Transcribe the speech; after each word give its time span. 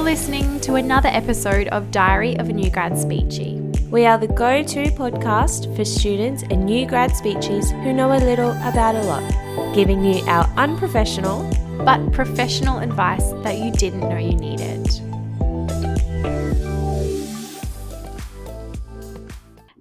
You're 0.00 0.08
listening 0.08 0.60
to 0.62 0.76
another 0.76 1.10
episode 1.10 1.68
of 1.68 1.90
Diary 1.90 2.34
of 2.38 2.48
a 2.48 2.54
New 2.54 2.70
Grad 2.70 2.92
Speechy. 2.92 3.60
We 3.90 4.06
are 4.06 4.16
the 4.16 4.28
go 4.28 4.62
to 4.62 4.84
podcast 4.92 5.76
for 5.76 5.84
students 5.84 6.42
and 6.44 6.64
new 6.64 6.86
grad 6.86 7.14
speeches 7.14 7.70
who 7.70 7.92
know 7.92 8.10
a 8.10 8.16
little 8.16 8.52
about 8.66 8.94
a 8.94 9.02
lot, 9.02 9.74
giving 9.74 10.02
you 10.02 10.24
our 10.24 10.46
unprofessional 10.56 11.42
but 11.84 12.14
professional 12.14 12.78
advice 12.78 13.30
that 13.42 13.58
you 13.58 13.70
didn't 13.72 14.00
know 14.00 14.16
you 14.16 14.34
needed. 14.36 14.88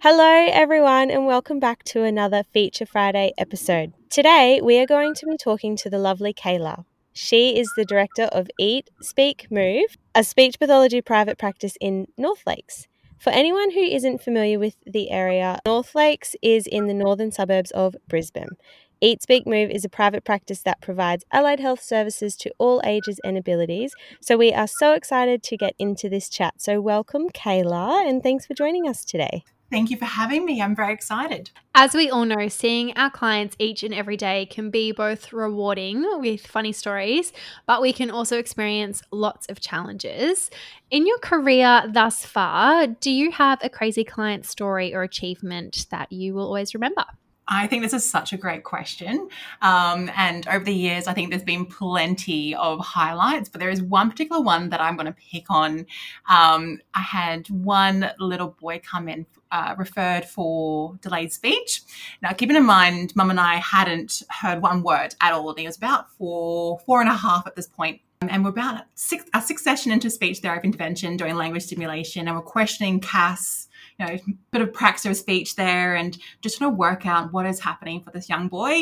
Hello, 0.01 0.47
everyone, 0.51 1.11
and 1.11 1.27
welcome 1.27 1.61
back 1.61 1.85
to 1.85 2.03
another 2.03 2.43
Feature 2.51 2.85
Friday 2.85 3.31
episode. 3.37 3.93
Today, 4.09 4.59
we 4.61 4.79
are 4.79 4.85
going 4.85 5.13
to 5.13 5.25
be 5.27 5.37
talking 5.37 5.77
to 5.77 5.89
the 5.89 5.97
lovely 5.97 6.33
Kayla. 6.33 6.83
She 7.21 7.59
is 7.59 7.69
the 7.75 7.83
director 7.83 8.23
of 8.23 8.47
Eat, 8.57 8.89
Speak, 9.01 9.47
Move, 9.51 9.97
a 10.15 10.23
speech 10.23 10.57
pathology 10.57 11.01
private 11.01 11.37
practice 11.37 11.75
in 11.81 12.07
North 12.17 12.43
Lakes. 12.47 12.87
For 13.19 13.31
anyone 13.31 13.71
who 13.71 13.81
isn't 13.81 14.23
familiar 14.23 14.57
with 14.57 14.77
the 14.85 15.11
area, 15.11 15.59
North 15.65 15.93
Lakes 15.93 16.37
is 16.41 16.65
in 16.65 16.87
the 16.87 16.93
northern 16.93 17.33
suburbs 17.33 17.71
of 17.71 17.93
Brisbane. 18.07 18.55
Eat 19.01 19.21
Speak 19.21 19.45
Move 19.45 19.69
is 19.69 19.83
a 19.83 19.89
private 19.89 20.23
practice 20.23 20.61
that 20.61 20.79
provides 20.79 21.25
allied 21.29 21.59
health 21.59 21.83
services 21.83 22.37
to 22.37 22.53
all 22.57 22.81
ages 22.85 23.19
and 23.25 23.37
abilities. 23.37 23.93
So 24.21 24.37
we 24.37 24.53
are 24.53 24.67
so 24.67 24.93
excited 24.93 25.43
to 25.43 25.57
get 25.57 25.73
into 25.77 26.07
this 26.07 26.29
chat. 26.29 26.53
So 26.61 26.79
welcome, 26.79 27.27
Kayla, 27.31 28.09
and 28.09 28.23
thanks 28.23 28.45
for 28.45 28.53
joining 28.53 28.87
us 28.87 29.03
today. 29.03 29.43
Thank 29.71 29.91
you 29.91 29.97
for 29.97 30.05
having 30.05 30.45
me. 30.45 30.61
I'm 30.61 30.75
very 30.75 30.93
excited. 30.93 31.51
As 31.75 31.93
we 31.93 32.09
all 32.09 32.25
know, 32.25 32.47
seeing 32.47 32.91
our 32.97 33.11
clients 33.11 33.55
each 33.59 33.83
and 33.83 33.93
every 33.93 34.17
day 34.17 34.47
can 34.47 34.71
be 34.71 34.91
both 34.91 35.31
rewarding 35.31 36.03
with 36.19 36.45
funny 36.45 36.71
stories, 36.71 37.31
but 37.67 37.81
we 37.81 37.93
can 37.93 38.09
also 38.09 38.39
experience 38.39 39.03
lots 39.11 39.45
of 39.47 39.59
challenges. 39.59 40.49
In 40.89 41.05
your 41.05 41.19
career 41.19 41.83
thus 41.87 42.25
far, 42.25 42.87
do 42.87 43.11
you 43.11 43.31
have 43.31 43.59
a 43.63 43.69
crazy 43.69 44.03
client 44.03 44.45
story 44.45 44.93
or 44.93 45.03
achievement 45.03 45.85
that 45.91 46.11
you 46.11 46.33
will 46.33 46.45
always 46.45 46.73
remember? 46.73 47.05
I 47.51 47.65
think 47.65 47.81
this 47.81 47.93
is 47.93 48.07
such 48.07 48.31
a 48.31 48.37
great 48.37 48.63
question. 48.63 49.27
Um, 49.63 50.11
and 50.15 50.47
over 50.47 50.63
the 50.63 50.73
years, 50.73 51.07
I 51.07 51.13
think 51.13 51.31
there's 51.31 51.43
been 51.43 51.65
plenty 51.65 52.53
of 52.53 52.79
highlights, 52.79 53.49
but 53.49 53.59
there 53.59 53.71
is 53.71 53.81
one 53.81 54.11
particular 54.11 54.41
one 54.41 54.69
that 54.69 54.79
I'm 54.79 54.95
going 54.95 55.07
to 55.07 55.15
pick 55.31 55.45
on. 55.49 55.87
Um, 56.29 56.79
I 56.93 57.01
had 57.01 57.49
one 57.49 58.11
little 58.19 58.55
boy 58.61 58.81
come 58.85 59.09
in 59.09 59.25
uh, 59.51 59.75
referred 59.77 60.25
for 60.25 60.97
delayed 61.01 61.31
speech. 61.31 61.81
Now, 62.21 62.33
keeping 62.33 62.55
in 62.55 62.65
mind, 62.65 63.15
mum 63.15 63.29
and 63.29 63.39
I 63.39 63.55
hadn't 63.55 64.23
heard 64.29 64.61
one 64.61 64.83
word 64.83 65.15
at 65.21 65.33
all. 65.33 65.49
And 65.49 65.59
he 65.59 65.65
was 65.65 65.77
about 65.77 66.11
four, 66.13 66.79
four 66.79 67.01
and 67.01 67.09
a 67.09 67.15
half 67.15 67.47
at 67.47 67.55
this 67.55 67.67
point. 67.67 68.01
And 68.21 68.43
we're 68.43 68.49
about 68.49 68.83
six, 68.95 69.23
a 69.33 69.41
six 69.41 69.63
session 69.63 69.93
into 69.93 70.09
speech 70.09 70.39
therapy 70.39 70.67
intervention, 70.67 71.15
doing 71.15 71.35
language 71.35 71.63
stimulation, 71.63 72.27
and 72.27 72.35
we're 72.35 72.43
questioning 72.43 72.99
CAS 72.99 73.69
you 73.99 74.05
know, 74.05 74.17
bit 74.51 74.61
of 74.61 74.73
practice 74.73 75.05
of 75.05 75.15
speech 75.15 75.55
there 75.55 75.95
and 75.95 76.17
just 76.41 76.57
trying 76.57 76.71
to 76.71 76.75
work 76.75 77.05
out 77.05 77.33
what 77.33 77.45
is 77.45 77.59
happening 77.59 78.01
for 78.01 78.11
this 78.11 78.29
young 78.29 78.47
boy. 78.47 78.81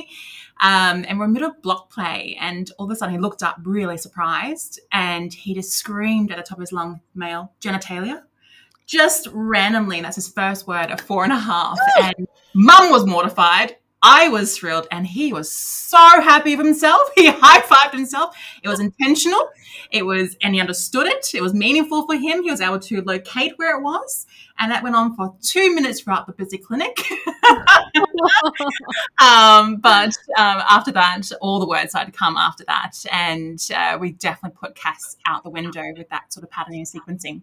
Um, 0.62 1.06
and 1.08 1.18
we're 1.18 1.26
in 1.26 1.34
middle 1.34 1.50
of 1.50 1.62
block 1.62 1.92
play, 1.92 2.38
and 2.40 2.72
all 2.78 2.86
of 2.86 2.92
a 2.92 2.96
sudden 2.96 3.16
he 3.16 3.22
looked 3.22 3.44
up 3.44 3.58
really 3.64 3.98
surprised 3.98 4.80
and 4.92 5.34
he 5.34 5.54
just 5.54 5.72
screamed 5.72 6.32
at 6.32 6.38
the 6.38 6.44
top 6.44 6.58
of 6.58 6.62
his 6.62 6.72
lung, 6.72 7.02
male 7.16 7.52
genitalia. 7.62 8.24
Just 8.88 9.28
randomly, 9.34 9.98
and 9.98 10.06
that's 10.06 10.16
his 10.16 10.30
first 10.30 10.66
word 10.66 10.92
of 10.92 11.02
four 11.02 11.24
and 11.24 11.34
a 11.34 11.38
half. 11.38 11.78
and 12.02 12.28
mum 12.54 12.90
was 12.90 13.06
mortified. 13.06 13.76
I 14.02 14.30
was 14.30 14.56
thrilled, 14.58 14.88
and 14.92 15.06
he 15.06 15.34
was 15.34 15.52
so 15.52 15.98
happy 15.98 16.54
of 16.54 16.60
himself. 16.60 17.02
He 17.16 17.28
high 17.28 17.62
fived 17.62 17.94
himself. 17.94 18.38
It 18.64 18.70
was 18.70 18.80
intentional. 18.80 19.50
It 19.92 20.06
was, 20.06 20.38
and 20.42 20.54
he 20.54 20.62
understood 20.62 21.08
it. 21.08 21.34
It 21.34 21.42
was 21.42 21.54
meaningful 21.54 22.06
for 22.06 22.16
him. 22.16 22.44
He 22.44 22.52
was 22.52 22.62
able 22.62 22.80
to 22.80 23.02
locate 23.02 23.54
where 23.58 23.78
it 23.78 23.82
was, 23.82 24.28
and 24.60 24.72
that 24.72 24.84
went 24.84 24.96
on 24.96 25.16
for 25.16 25.36
two 25.42 25.74
minutes 25.74 26.02
throughout 26.02 26.28
the 26.28 26.34
busy 26.34 26.60
clinic. 26.60 26.98
um, 29.20 29.78
but 29.78 30.16
um, 30.38 30.62
after 30.70 30.92
that, 30.92 31.24
all 31.42 31.60
the 31.60 31.68
words 31.68 31.90
started 31.90 32.14
to 32.14 32.18
come 32.18 32.38
after 32.38 32.64
that, 32.68 33.04
and 33.12 33.60
uh, 33.76 33.98
we 34.00 34.12
definitely 34.12 34.58
put 34.58 34.76
CAS 34.76 35.18
out 35.26 35.44
the 35.44 35.50
window 35.50 35.84
with 35.98 36.08
that 36.10 36.32
sort 36.32 36.44
of 36.44 36.52
patterning 36.52 36.86
and 36.86 36.88
sequencing. 36.88 37.42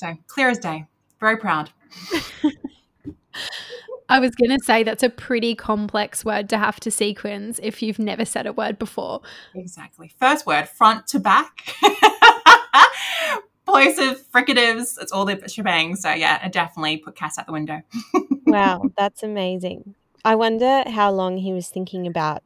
So 0.00 0.16
clear 0.28 0.48
as 0.48 0.58
day. 0.58 0.86
Very 1.20 1.36
proud. 1.36 1.68
I 4.08 4.18
was 4.18 4.34
going 4.34 4.48
to 4.48 4.64
say 4.64 4.82
that's 4.82 5.02
a 5.02 5.10
pretty 5.10 5.54
complex 5.54 6.24
word 6.24 6.48
to 6.48 6.58
have 6.58 6.80
to 6.80 6.90
sequence 6.90 7.60
if 7.62 7.82
you've 7.82 7.98
never 7.98 8.24
said 8.24 8.46
a 8.46 8.52
word 8.54 8.78
before. 8.78 9.20
Exactly. 9.54 10.10
First 10.18 10.46
word, 10.46 10.70
front 10.70 11.06
to 11.08 11.20
back. 11.20 11.74
Plosive, 13.66 14.26
fricatives, 14.32 14.96
it's 15.02 15.12
all 15.12 15.26
the 15.26 15.46
shebang. 15.46 15.96
So, 15.96 16.10
yeah, 16.14 16.40
I 16.42 16.48
definitely 16.48 16.96
put 16.96 17.14
CAS 17.14 17.38
out 17.38 17.44
the 17.44 17.52
window. 17.52 17.82
wow, 18.46 18.80
that's 18.96 19.22
amazing. 19.22 19.94
I 20.24 20.34
wonder 20.34 20.82
how 20.88 21.10
long 21.12 21.36
he 21.36 21.52
was 21.52 21.68
thinking 21.68 22.06
about 22.06 22.42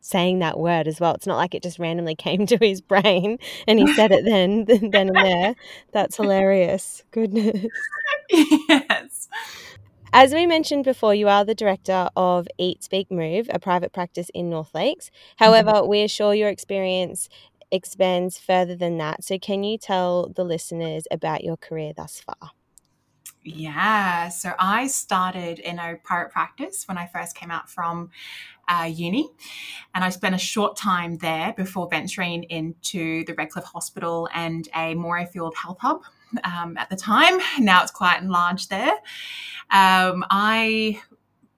saying 0.00 0.38
that 0.40 0.58
word 0.58 0.86
as 0.86 1.00
well. 1.00 1.14
It's 1.14 1.26
not 1.26 1.36
like 1.36 1.54
it 1.54 1.62
just 1.62 1.78
randomly 1.78 2.14
came 2.14 2.46
to 2.48 2.58
his 2.58 2.80
brain 2.80 3.38
and 3.66 3.78
he 3.78 3.92
said 3.94 4.12
it 4.12 4.24
then, 4.24 4.64
then 4.90 5.08
and 5.08 5.16
there. 5.16 5.54
That's 5.92 6.16
hilarious. 6.16 7.04
Goodness. 7.10 7.66
Yes. 8.30 9.28
As 10.12 10.34
we 10.34 10.46
mentioned 10.46 10.84
before, 10.84 11.14
you 11.14 11.28
are 11.28 11.46
the 11.46 11.54
director 11.54 12.10
of 12.14 12.46
Eat, 12.58 12.82
Speak, 12.82 13.10
Move, 13.10 13.48
a 13.50 13.58
private 13.58 13.92
practice 13.92 14.30
in 14.34 14.50
North 14.50 14.74
Lakes. 14.74 15.10
However, 15.36 15.72
mm-hmm. 15.72 15.88
we 15.88 16.02
assure 16.02 16.34
your 16.34 16.50
experience 16.50 17.30
expands 17.70 18.38
further 18.38 18.76
than 18.76 18.98
that. 18.98 19.24
So, 19.24 19.38
can 19.38 19.64
you 19.64 19.78
tell 19.78 20.28
the 20.28 20.44
listeners 20.44 21.06
about 21.10 21.44
your 21.44 21.56
career 21.56 21.92
thus 21.96 22.20
far? 22.20 22.50
Yeah, 23.54 24.28
so 24.28 24.52
I 24.58 24.88
started 24.88 25.58
in 25.58 25.78
a 25.78 25.96
private 26.02 26.30
practice 26.30 26.86
when 26.86 26.98
I 26.98 27.06
first 27.06 27.34
came 27.34 27.50
out 27.50 27.70
from 27.70 28.10
uh, 28.68 28.84
uni, 28.92 29.30
and 29.94 30.04
I 30.04 30.10
spent 30.10 30.34
a 30.34 30.38
short 30.38 30.76
time 30.76 31.16
there 31.16 31.54
before 31.56 31.88
venturing 31.90 32.42
into 32.44 33.24
the 33.24 33.32
Redcliffe 33.32 33.64
Hospital 33.64 34.28
and 34.34 34.68
a 34.74 34.94
Morayfield 34.94 35.54
Health 35.54 35.78
Hub 35.80 36.02
um, 36.44 36.76
at 36.76 36.90
the 36.90 36.96
time. 36.96 37.40
Now 37.58 37.82
it's 37.82 37.90
quite 37.90 38.20
enlarged 38.20 38.68
there. 38.68 38.92
Um, 39.70 40.24
I 40.30 41.00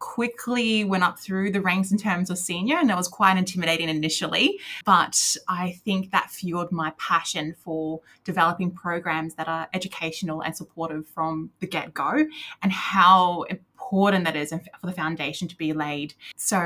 quickly 0.00 0.82
went 0.82 1.04
up 1.04 1.18
through 1.18 1.52
the 1.52 1.60
ranks 1.60 1.92
in 1.92 1.98
terms 1.98 2.30
of 2.30 2.38
senior 2.38 2.76
and 2.76 2.90
it 2.90 2.96
was 2.96 3.06
quite 3.06 3.36
intimidating 3.36 3.88
initially 3.88 4.58
but 4.84 5.36
i 5.46 5.72
think 5.84 6.10
that 6.10 6.30
fueled 6.30 6.72
my 6.72 6.92
passion 6.98 7.54
for 7.58 8.00
developing 8.24 8.70
programs 8.70 9.34
that 9.34 9.46
are 9.46 9.68
educational 9.74 10.40
and 10.40 10.56
supportive 10.56 11.06
from 11.06 11.50
the 11.60 11.66
get-go 11.66 12.24
and 12.62 12.72
how 12.72 13.42
important 13.42 14.24
that 14.24 14.34
is 14.34 14.50
for 14.50 14.86
the 14.86 14.92
foundation 14.92 15.46
to 15.46 15.56
be 15.56 15.72
laid 15.74 16.14
so 16.34 16.60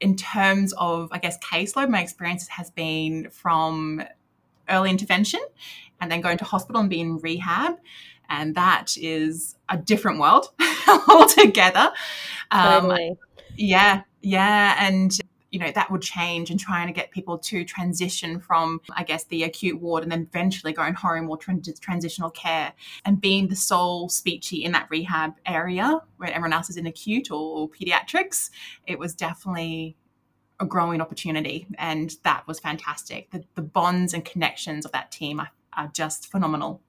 in 0.00 0.16
terms 0.16 0.74
of 0.76 1.08
i 1.12 1.18
guess 1.18 1.38
caseload 1.38 1.88
my 1.88 2.02
experience 2.02 2.48
has 2.48 2.70
been 2.70 3.30
from 3.30 4.02
early 4.68 4.90
intervention 4.90 5.40
and 6.00 6.10
then 6.10 6.20
going 6.20 6.38
to 6.38 6.44
hospital 6.44 6.80
and 6.80 6.90
being 6.90 7.18
rehab. 7.20 7.78
And 8.28 8.54
that 8.54 8.96
is 8.96 9.56
a 9.68 9.76
different 9.76 10.18
world 10.18 10.48
altogether. 11.08 11.92
Um, 12.50 12.82
totally. 12.82 13.18
Yeah, 13.56 14.02
yeah. 14.22 14.76
And 14.78 15.18
you 15.50 15.60
know 15.60 15.70
that 15.70 15.90
would 15.90 16.02
change 16.02 16.50
and 16.50 16.58
trying 16.58 16.86
to 16.88 16.92
get 16.92 17.12
people 17.12 17.38
to 17.38 17.64
transition 17.64 18.40
from 18.40 18.80
i 18.94 19.04
guess 19.04 19.24
the 19.24 19.44
acute 19.44 19.80
ward 19.80 20.02
and 20.02 20.10
then 20.10 20.28
eventually 20.28 20.72
going 20.72 20.92
home 20.92 21.30
or 21.30 21.36
trans- 21.38 21.78
transitional 21.78 22.30
care 22.30 22.74
and 23.04 23.20
being 23.20 23.46
the 23.46 23.56
sole 23.56 24.08
speechy 24.08 24.64
in 24.64 24.72
that 24.72 24.88
rehab 24.90 25.34
area 25.46 26.02
where 26.16 26.30
everyone 26.30 26.52
else 26.52 26.68
is 26.68 26.76
in 26.76 26.86
acute 26.86 27.30
or 27.30 27.70
pediatrics 27.70 28.50
it 28.86 28.98
was 28.98 29.14
definitely 29.14 29.96
a 30.58 30.66
growing 30.66 31.00
opportunity 31.00 31.66
and 31.78 32.16
that 32.24 32.46
was 32.48 32.58
fantastic 32.58 33.30
the, 33.30 33.42
the 33.54 33.62
bonds 33.62 34.12
and 34.12 34.24
connections 34.24 34.84
of 34.84 34.90
that 34.92 35.12
team 35.12 35.40
I 35.40 35.46
are 35.76 35.90
just 35.92 36.30
phenomenal. 36.30 36.80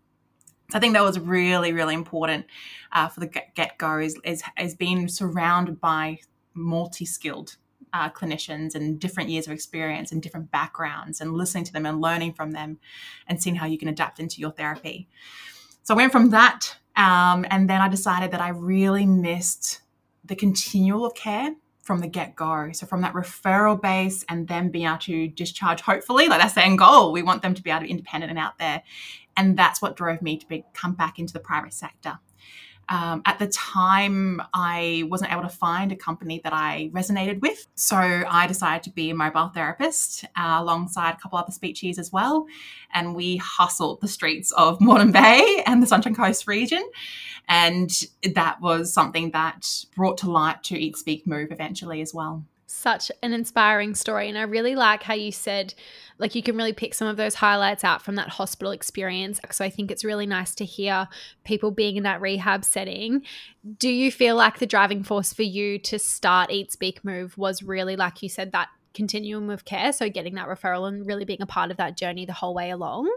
So 0.70 0.78
I 0.78 0.82
think 0.82 0.94
that 0.94 1.04
was 1.04 1.20
really, 1.20 1.72
really 1.72 1.94
important 1.94 2.46
uh, 2.92 3.08
for 3.08 3.22
the 3.22 3.28
get 3.28 3.78
go 3.78 4.00
is, 4.00 4.18
is, 4.24 4.44
is 4.60 4.76
being 4.76 5.08
surrounded 5.08 5.80
by 5.80 6.20
multi 6.54 7.06
skilled 7.06 7.56
uh, 7.94 8.10
clinicians 8.10 8.76
and 8.76 9.00
different 9.00 9.30
years 9.30 9.48
of 9.48 9.54
experience 9.54 10.12
and 10.12 10.22
different 10.22 10.52
backgrounds 10.52 11.22
and 11.22 11.34
listening 11.34 11.64
to 11.64 11.74
them 11.74 11.86
and 11.86 12.02
learning 12.02 12.34
from 12.34 12.52
them 12.52 12.80
and 13.28 13.42
seeing 13.42 13.56
how 13.56 13.66
you 13.66 13.78
can 13.78 13.88
adapt 13.88 14.20
into 14.20 14.42
your 14.42 14.52
therapy. 14.52 15.08
So 15.84 15.94
I 15.94 15.98
went 15.98 16.12
from 16.12 16.32
that 16.32 16.76
um, 16.98 17.46
and 17.50 17.70
then 17.70 17.80
I 17.80 17.88
decided 17.88 18.32
that 18.32 18.42
I 18.42 18.50
really 18.50 19.06
missed 19.06 19.82
the 20.26 20.36
continual 20.36 21.06
of 21.06 21.14
care 21.14 21.56
from 21.82 22.00
the 22.02 22.08
get 22.08 22.36
go. 22.36 22.70
So 22.74 22.86
from 22.86 23.02
that 23.02 23.14
referral 23.14 23.82
base 23.82 24.26
and 24.28 24.48
then 24.48 24.70
being 24.70 24.86
able 24.86 24.98
to 24.98 25.30
discharge, 25.30 25.80
hopefully, 25.80 26.28
like 26.28 26.42
that's 26.42 26.54
the 26.54 26.66
end 26.66 26.80
goal. 26.80 27.14
We 27.14 27.24
want 27.24 27.44
them 27.44 27.54
to 27.54 27.64
be 27.64 27.70
able 27.70 27.80
to 27.80 27.86
be 27.86 27.92
independent 27.92 28.30
and 28.30 28.38
out 28.38 28.58
there. 28.58 28.84
And 29.38 29.58
that's 29.58 29.82
what 29.82 29.96
drove 29.96 30.22
me 30.22 30.38
to 30.38 30.48
be, 30.48 30.66
come 30.74 30.94
back 30.94 31.20
into 31.20 31.32
the 31.32 31.40
private 31.40 31.74
sector. 31.74 32.20
Um, 32.90 33.22
at 33.26 33.38
the 33.38 33.48
time, 33.48 34.42
I 34.54 35.04
wasn't 35.10 35.34
able 35.34 35.42
to 35.42 35.50
find 35.50 35.92
a 35.92 35.96
company 35.96 36.40
that 36.44 36.54
I 36.54 36.90
resonated 36.94 37.42
with. 37.42 37.68
So 37.76 37.98
I 37.98 38.48
decided 38.48 38.84
to 38.84 38.92
be 38.92 39.10
a 39.10 39.16
mobile 39.16 39.50
therapist 39.50 40.24
uh, 40.38 40.58
alongside 40.60 41.16
a 41.16 41.18
couple 41.18 41.38
other 41.38 41.52
speechies 41.52 42.00
as 42.00 42.12
well. 42.14 42.46
And 42.94 43.14
we 43.14 43.38
hustled 43.38 44.00
the 44.00 44.08
streets 44.08 44.52
of 44.54 44.80
Moreton 44.80 45.12
Bay 45.12 45.64
and 45.66 45.84
the 45.84 45.88
Sunshine 45.88 46.16
Coast 46.16 46.48
region. 46.48 46.90
And 47.50 47.92
that 48.34 48.62
was 48.62 48.94
something 48.94 49.32
that 49.32 49.68
brought 49.96 50.18
to 50.20 50.32
light 50.32 50.64
to 50.64 50.78
Eat, 50.78 50.98
Speak, 50.98 51.28
Move 51.28 51.52
eventually 51.52 52.02
as 52.02 52.14
well 52.14 52.46
such 52.68 53.12
an 53.24 53.32
inspiring 53.32 53.96
story. 53.96 54.28
And 54.28 54.38
I 54.38 54.42
really 54.42 54.76
like 54.76 55.02
how 55.02 55.14
you 55.14 55.32
said, 55.32 55.74
like, 56.18 56.36
you 56.36 56.44
can 56.44 56.58
really 56.58 56.74
pick 56.74 56.94
some 56.94 57.08
of 57.08 57.16
those 57.16 57.36
highlights 57.36 57.84
out 57.84 58.02
from 58.02 58.16
that 58.16 58.28
hospital 58.30 58.72
experience. 58.74 59.40
So 59.52 59.64
I 59.64 59.70
think 59.70 59.90
it's 59.90 60.04
really 60.04 60.26
nice 60.26 60.54
to 60.56 60.66
hear 60.66 61.08
people 61.46 61.72
being 61.72 61.96
in 61.96 62.04
that 62.04 62.22
rehab 62.22 62.66
setting. 62.66 63.24
Do 63.78 63.90
you 63.90 64.12
feel 64.12 64.36
like 64.36 64.60
the 64.60 64.66
driving 64.66 65.02
force 65.04 65.32
for 65.32 65.44
you 65.44 65.80
to 65.80 65.98
start 65.98 66.52
Eat, 66.52 66.72
Speak, 66.72 67.06
Move 67.06 67.38
was 67.38 67.64
really, 67.64 67.96
like 67.96 68.22
you 68.22 68.30
said, 68.30 68.52
that 68.52 68.68
continuum 68.94 69.50
of 69.50 69.64
care? 69.64 69.94
So 69.94 70.10
getting 70.10 70.36
that 70.36 70.48
referral 70.48 70.88
and 70.88 71.06
really 71.06 71.26
being 71.26 71.42
a 71.42 71.48
part 71.48 71.72
of 71.72 71.78
that 71.78 71.96
journey 71.96 72.26
the 72.26 72.34
whole 72.34 72.54
way 72.54 72.70
along? 72.70 73.10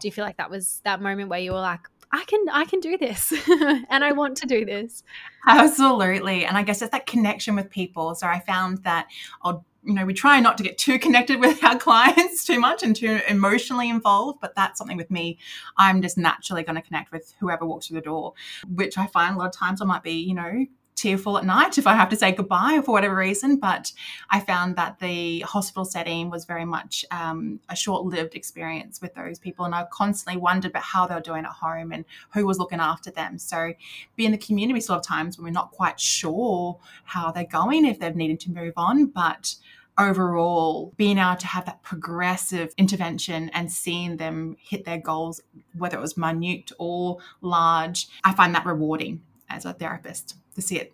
Do 0.00 0.08
you 0.08 0.12
feel 0.12 0.24
like 0.24 0.36
that 0.38 0.50
was 0.50 0.80
that 0.84 1.00
moment 1.00 1.28
where 1.28 1.40
you 1.40 1.52
were 1.52 1.60
like, 1.60 1.88
I 2.12 2.24
can 2.24 2.44
I 2.50 2.64
can 2.64 2.80
do 2.80 2.96
this 2.96 3.32
and 3.48 4.04
I 4.04 4.12
want 4.12 4.36
to 4.38 4.46
do 4.46 4.64
this. 4.64 5.02
Absolutely. 5.46 6.44
And 6.44 6.56
I 6.56 6.62
guess 6.62 6.82
it's 6.82 6.92
that 6.92 7.06
connection 7.06 7.54
with 7.54 7.70
people. 7.70 8.14
So 8.14 8.26
I 8.26 8.40
found 8.40 8.78
that 8.84 9.06
I'll 9.42 9.64
you 9.86 9.94
know, 9.94 10.04
we 10.04 10.14
try 10.14 10.40
not 10.40 10.58
to 10.58 10.64
get 10.64 10.76
too 10.78 10.98
connected 10.98 11.38
with 11.40 11.62
our 11.62 11.78
clients 11.78 12.44
too 12.44 12.58
much 12.58 12.82
and 12.82 12.94
too 12.94 13.20
emotionally 13.28 13.88
involved, 13.88 14.40
but 14.40 14.54
that's 14.56 14.78
something 14.78 14.96
with 14.96 15.10
me. 15.10 15.38
I'm 15.78 16.02
just 16.02 16.18
naturally 16.18 16.64
going 16.64 16.74
to 16.74 16.82
connect 16.82 17.12
with 17.12 17.32
whoever 17.38 17.64
walks 17.64 17.86
through 17.86 18.00
the 18.00 18.04
door, 18.04 18.34
which 18.68 18.98
I 18.98 19.06
find 19.06 19.36
a 19.36 19.38
lot 19.38 19.46
of 19.46 19.52
times 19.52 19.80
I 19.80 19.84
might 19.84 20.02
be, 20.02 20.12
you 20.14 20.34
know, 20.34 20.66
tearful 20.96 21.38
at 21.38 21.44
night 21.44 21.78
if 21.78 21.86
I 21.86 21.94
have 21.94 22.08
to 22.08 22.16
say 22.16 22.32
goodbye 22.32 22.80
for 22.84 22.92
whatever 22.92 23.14
reason. 23.14 23.56
But 23.56 23.92
I 24.30 24.40
found 24.40 24.76
that 24.76 24.98
the 24.98 25.40
hospital 25.40 25.84
setting 25.84 26.30
was 26.30 26.44
very 26.44 26.64
much 26.64 27.04
um, 27.10 27.60
a 27.68 27.76
short 27.76 28.04
lived 28.04 28.34
experience 28.34 29.00
with 29.00 29.14
those 29.14 29.38
people. 29.38 29.64
And 29.64 29.74
I 29.74 29.86
constantly 29.92 30.40
wondered 30.40 30.70
about 30.70 30.82
how 30.82 31.06
they 31.06 31.14
were 31.14 31.20
doing 31.20 31.44
at 31.44 31.52
home 31.52 31.92
and 31.92 32.04
who 32.32 32.46
was 32.46 32.58
looking 32.58 32.80
after 32.80 33.10
them. 33.10 33.38
So, 33.38 33.74
be 34.16 34.26
in 34.26 34.32
the 34.32 34.38
community 34.38 34.80
sort 34.80 34.98
of 34.98 35.06
times 35.06 35.38
when 35.38 35.44
we're 35.44 35.50
not 35.50 35.70
quite 35.70 36.00
sure 36.00 36.78
how 37.04 37.30
they're 37.30 37.44
going, 37.44 37.84
if 37.84 38.00
they've 38.00 38.16
needed 38.16 38.40
to 38.40 38.50
move 38.50 38.72
on. 38.76 39.06
But 39.06 39.54
overall 39.98 40.92
being 40.96 41.18
able 41.18 41.36
to 41.36 41.46
have 41.46 41.64
that 41.64 41.82
progressive 41.82 42.72
intervention 42.76 43.48
and 43.50 43.72
seeing 43.72 44.18
them 44.18 44.56
hit 44.60 44.84
their 44.84 44.98
goals 44.98 45.40
whether 45.76 45.96
it 45.96 46.00
was 46.00 46.18
minute 46.18 46.70
or 46.78 47.16
large 47.40 48.06
i 48.22 48.34
find 48.34 48.54
that 48.54 48.66
rewarding 48.66 49.22
as 49.56 49.64
a 49.64 49.72
therapist 49.72 50.36
to 50.54 50.62
see 50.62 50.76
it 50.76 50.92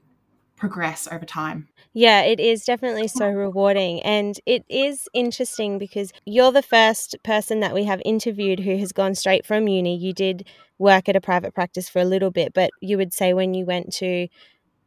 progress 0.56 1.08
over 1.10 1.24
time. 1.24 1.68
Yeah, 1.92 2.22
it 2.22 2.38
is 2.38 2.64
definitely 2.64 3.08
so 3.08 3.28
rewarding. 3.28 4.00
And 4.02 4.38
it 4.46 4.64
is 4.68 5.08
interesting 5.12 5.76
because 5.76 6.12
you're 6.24 6.52
the 6.52 6.62
first 6.62 7.16
person 7.24 7.60
that 7.60 7.74
we 7.74 7.84
have 7.84 8.00
interviewed 8.04 8.60
who 8.60 8.76
has 8.78 8.92
gone 8.92 9.16
straight 9.16 9.44
from 9.44 9.66
uni. 9.66 9.96
You 9.96 10.12
did 10.12 10.46
work 10.78 11.08
at 11.08 11.16
a 11.16 11.20
private 11.20 11.52
practice 11.52 11.88
for 11.88 11.98
a 11.98 12.04
little 12.04 12.30
bit, 12.30 12.54
but 12.54 12.70
you 12.80 12.96
would 12.96 13.12
say 13.12 13.34
when 13.34 13.54
you 13.54 13.66
went 13.66 13.92
to 13.94 14.28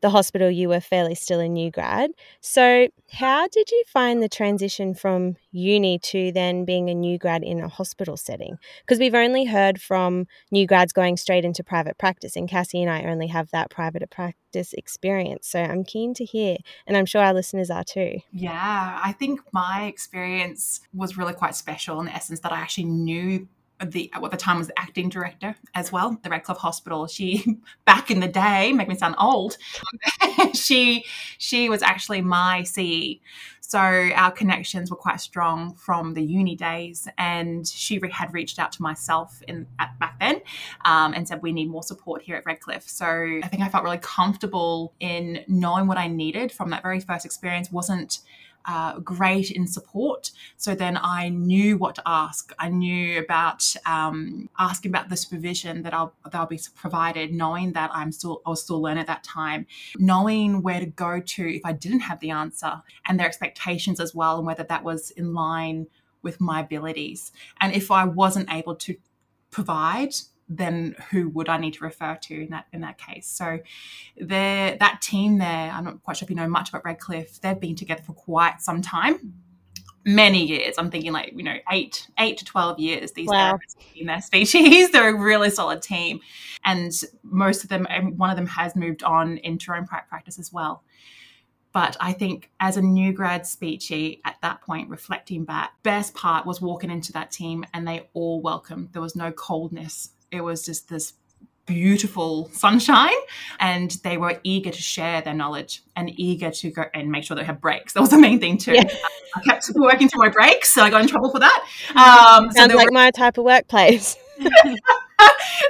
the 0.06 0.12
hospital, 0.12 0.52
you 0.52 0.70
were 0.70 0.80
fairly 0.80 1.16
still 1.16 1.40
a 1.40 1.50
new 1.50 1.72
grad. 1.72 2.12
So, 2.40 2.88
how 3.12 3.48
did 3.48 3.72
you 3.72 3.84
find 3.88 4.22
the 4.22 4.30
transition 4.30 4.94
from 4.94 5.36
uni 5.52 5.98
to 5.98 6.32
then 6.32 6.64
being 6.64 6.92
a 6.92 6.94
new 6.94 7.18
grad 7.18 7.44
in 7.44 7.60
a 7.60 7.68
hospital 7.68 8.16
setting? 8.16 8.58
Because 8.82 9.00
we've 9.00 9.16
only 9.16 9.46
heard 9.46 9.82
from 9.82 10.28
new 10.52 10.68
grads 10.68 10.94
going 10.94 11.18
straight 11.18 11.44
into 11.44 11.64
private 11.64 11.98
practice, 11.98 12.36
and 12.36 12.48
Cassie 12.48 12.84
and 12.84 12.92
I 12.92 13.06
only 13.06 13.26
have 13.28 13.50
that 13.50 13.72
private 13.72 14.08
practice 14.12 14.74
experience. 14.74 15.48
So, 15.48 15.60
I'm 15.60 15.84
keen 15.84 16.14
to 16.14 16.24
hear, 16.24 16.58
and 16.86 16.96
I'm 16.96 17.08
sure 17.08 17.24
our 17.24 17.34
listeners 17.34 17.72
are 17.72 17.84
too. 17.84 18.20
Yeah, 18.32 19.02
I 19.04 19.12
think 19.12 19.40
my 19.54 19.86
experience 19.86 20.82
was 20.94 21.18
really 21.18 21.34
quite 21.34 21.56
special 21.56 22.00
in 22.00 22.06
the 22.06 22.14
essence 22.14 22.42
that 22.42 22.52
I 22.52 22.58
actually 22.58 22.86
knew 22.86 23.48
the 23.84 24.12
what 24.20 24.32
the 24.32 24.38
time 24.38 24.58
was 24.58 24.68
the 24.68 24.80
acting 24.80 25.10
director 25.10 25.56
as 25.74 25.92
well, 25.92 26.18
the 26.24 26.30
Redcliffe 26.30 26.58
Hospital. 26.58 27.08
She 27.08 27.58
back 27.86 28.10
in 28.10 28.20
the 28.20 28.28
day, 28.28 28.72
make 28.74 28.88
me 28.88 28.96
sound 28.96 29.16
old. 29.20 29.58
she 30.54 31.04
she 31.38 31.70
was 31.70 31.82
actually 31.82 32.22
my 32.22 32.64
CE. 32.64 33.20
So 33.68 33.80
our 33.80 34.32
connections 34.32 34.92
were 34.92 34.98
quite 34.98 35.20
strong 35.20 35.76
from 35.76 36.14
the 36.14 36.22
uni 36.22 36.56
days, 36.56 37.08
and 37.18 37.68
she 37.68 38.00
had 38.12 38.34
reached 38.34 38.60
out 38.60 38.72
to 38.74 38.82
myself 38.82 39.42
in 39.48 39.66
at, 39.80 39.98
back 40.00 40.20
then 40.20 40.42
um, 40.86 41.14
and 41.14 41.28
said 41.28 41.42
we 41.42 41.52
need 41.52 41.70
more 41.70 41.84
support 41.84 42.22
here 42.22 42.36
at 42.36 42.46
Redcliffe. 42.46 42.88
So 42.88 43.06
I 43.44 43.48
think 43.48 43.64
I 43.64 43.70
felt 43.70 43.84
really 43.84 43.98
comfortable 43.98 44.94
in 45.00 45.44
knowing 45.48 45.88
what 45.88 45.98
I 45.98 46.08
needed 46.08 46.52
from 46.52 46.70
that 46.70 46.84
very 46.84 47.00
first 47.00 47.26
experience. 47.26 47.72
wasn't 47.72 48.20
uh, 48.68 49.00
great 49.00 49.52
in 49.52 49.68
support. 49.68 50.32
So 50.58 50.76
then 50.76 50.98
I 51.02 51.30
knew 51.30 51.78
what 51.78 51.96
to 51.96 52.04
ask. 52.06 52.52
I 52.58 52.70
knew 52.70 53.20
about 53.20 53.76
um, 53.86 54.50
asking 54.58 54.92
about 54.92 55.10
the 55.10 55.18
supervision 55.18 55.84
that 55.84 55.94
I'll 55.94 56.14
they'll 56.32 56.46
be 56.46 56.60
provided, 56.76 57.32
knowing 57.34 57.74
that 57.74 57.92
I'm 57.94 58.12
still 58.12 58.42
I 58.46 58.50
was 58.50 58.64
still 58.64 58.82
learning 58.82 59.02
at 59.02 59.08
that 59.08 59.24
time, 59.24 59.68
knowing 59.98 60.62
where 60.62 60.80
to 60.80 60.88
go 60.88 61.20
to 61.20 61.56
if 61.56 61.62
I 61.64 61.74
didn't 61.74 62.02
have 62.02 62.20
the 62.20 62.32
answer, 62.32 62.82
and 63.08 63.20
their 63.20 63.28
expectations 63.28 63.55
as 64.00 64.14
well, 64.14 64.38
and 64.38 64.46
whether 64.46 64.64
that 64.64 64.84
was 64.84 65.12
in 65.12 65.34
line 65.34 65.88
with 66.22 66.42
my 66.42 66.62
abilities. 66.62 67.32
And 67.62 67.74
if 67.74 67.92
I 67.92 68.06
wasn't 68.06 68.52
able 68.52 68.76
to 68.76 68.96
provide 69.52 70.14
then 70.48 70.96
who 71.12 71.30
would 71.30 71.50
I 71.50 71.58
need 71.58 71.74
to 71.76 71.84
refer 71.84 72.16
to 72.16 72.44
in 72.44 72.50
that 72.50 72.68
in 72.72 72.82
that 72.82 72.98
case? 72.98 73.28
So 73.28 73.60
there 74.18 74.78
that 74.78 75.02
team 75.02 75.38
there, 75.38 75.72
I'm 75.72 75.84
not 75.84 76.04
quite 76.04 76.18
sure 76.18 76.26
if 76.26 76.30
you 76.30 76.36
know 76.36 76.48
much 76.48 76.70
about 76.70 76.86
Redcliffe, 76.86 77.42
they've 77.42 77.60
been 77.60 77.76
together 77.76 78.04
for 78.04 78.14
quite 78.14 78.62
some 78.62 78.82
time. 78.82 79.34
Many 80.08 80.46
years. 80.46 80.76
I'm 80.78 80.92
thinking 80.92 81.14
like, 81.14 81.34
you 81.36 81.42
know, 81.42 81.56
eight, 81.72 82.08
eight 82.20 82.38
to 82.38 82.46
twelve 82.46 82.78
years, 82.78 83.14
these 83.14 83.28
wow. 83.28 83.58
in 83.96 84.06
their 84.06 84.22
species. 84.22 84.92
They're 84.92 85.16
a 85.16 85.20
really 85.20 85.50
solid 85.50 85.82
team. 85.82 86.20
And 86.64 86.92
most 87.24 87.64
of 87.64 87.70
them 87.70 87.88
one 88.16 88.30
of 88.30 88.36
them 88.36 88.46
has 88.46 88.76
moved 88.76 89.02
on 89.02 89.38
into 89.40 89.74
own 89.74 89.88
practice 89.88 90.38
as 90.38 90.54
well. 90.54 90.84
But 91.76 91.98
I 92.00 92.14
think 92.14 92.52
as 92.62 92.78
a 92.78 92.82
new 92.82 93.12
grad 93.12 93.42
speechy 93.42 94.22
at 94.24 94.38
that 94.42 94.62
point, 94.62 94.90
reflecting 94.90 95.44
back, 95.44 95.74
best 95.84 96.14
part 96.14 96.46
was 96.46 96.62
walking 96.62 96.90
into 96.90 97.12
that 97.12 97.32
team 97.32 97.66
and 97.74 97.86
they 97.86 98.08
all 98.14 98.40
welcomed. 98.40 98.94
There 98.94 99.02
was 99.02 99.14
no 99.14 99.34
coldness. 99.34 100.12
It 100.32 100.40
was 100.40 100.64
just 100.64 100.88
this 100.88 101.16
beautiful 101.66 102.50
sunshine 102.54 103.18
and 103.60 103.92
they 104.06 104.16
were 104.16 104.40
eager 104.44 104.72
to 104.72 104.82
share 104.82 105.20
their 105.20 105.34
knowledge 105.34 105.84
and 105.98 106.18
eager 106.18 106.50
to 106.50 106.72
go 106.72 106.86
and 106.94 107.12
make 107.12 107.26
sure 107.26 107.36
they 107.36 107.44
had 107.44 107.60
breaks. 107.60 107.92
That 107.92 108.00
was 108.00 108.10
the 108.10 108.20
main 108.20 108.40
thing 108.40 108.58
too. 108.58 108.76
Yeah. 108.76 108.84
i 109.36 109.42
kept 109.42 109.70
working 109.76 110.08
through 110.08 110.24
my 110.24 110.30
breaks 110.30 110.72
so 110.72 110.82
i 110.82 110.90
got 110.90 111.02
in 111.02 111.10
trouble 111.10 111.30
for 111.30 111.40
that. 111.40 111.66
Um, 111.90 112.54
sounds 112.54 112.72
so 112.72 112.78
like 112.78 112.86
were- 112.86 112.94
my 112.94 113.12
type 113.12 113.38
of 113.38 113.44
workplace 113.44 114.16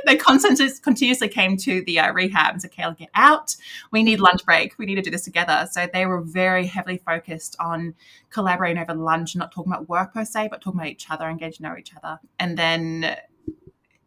they 0.06 0.16
constantly 0.16 0.70
continuously 0.82 1.28
came 1.28 1.58
to 1.58 1.84
the 1.86 2.00
uh, 2.00 2.12
rehab 2.12 2.54
and 2.54 2.62
said, 2.62 2.72
Kayla, 2.72 2.98
get 2.98 3.10
out. 3.16 3.56
We 3.92 4.04
need 4.04 4.20
lunch 4.20 4.46
break. 4.46 4.78
We 4.78 4.86
need 4.86 4.96
to 4.96 5.02
do 5.02 5.12
this 5.12 5.24
together. 5.24 5.68
So 5.72 5.88
they 5.92 6.06
were 6.06 6.22
very 6.22 6.66
heavily 6.66 6.98
focused 6.98 7.56
on 7.60 7.96
collaborating 8.30 8.82
over 8.82 8.94
lunch, 8.94 9.36
not 9.36 9.52
talking 9.52 9.72
about 9.72 9.90
work 9.90 10.14
per 10.14 10.26
se, 10.26 10.50
but 10.50 10.62
talking 10.62 10.80
about 10.80 10.92
each 10.92 11.10
other 11.10 11.28
and 11.28 11.40
getting 11.40 11.54
to 11.54 11.64
know 11.64 11.76
each 11.78 11.92
other. 11.96 12.20
And 12.40 12.58
then 12.58 13.18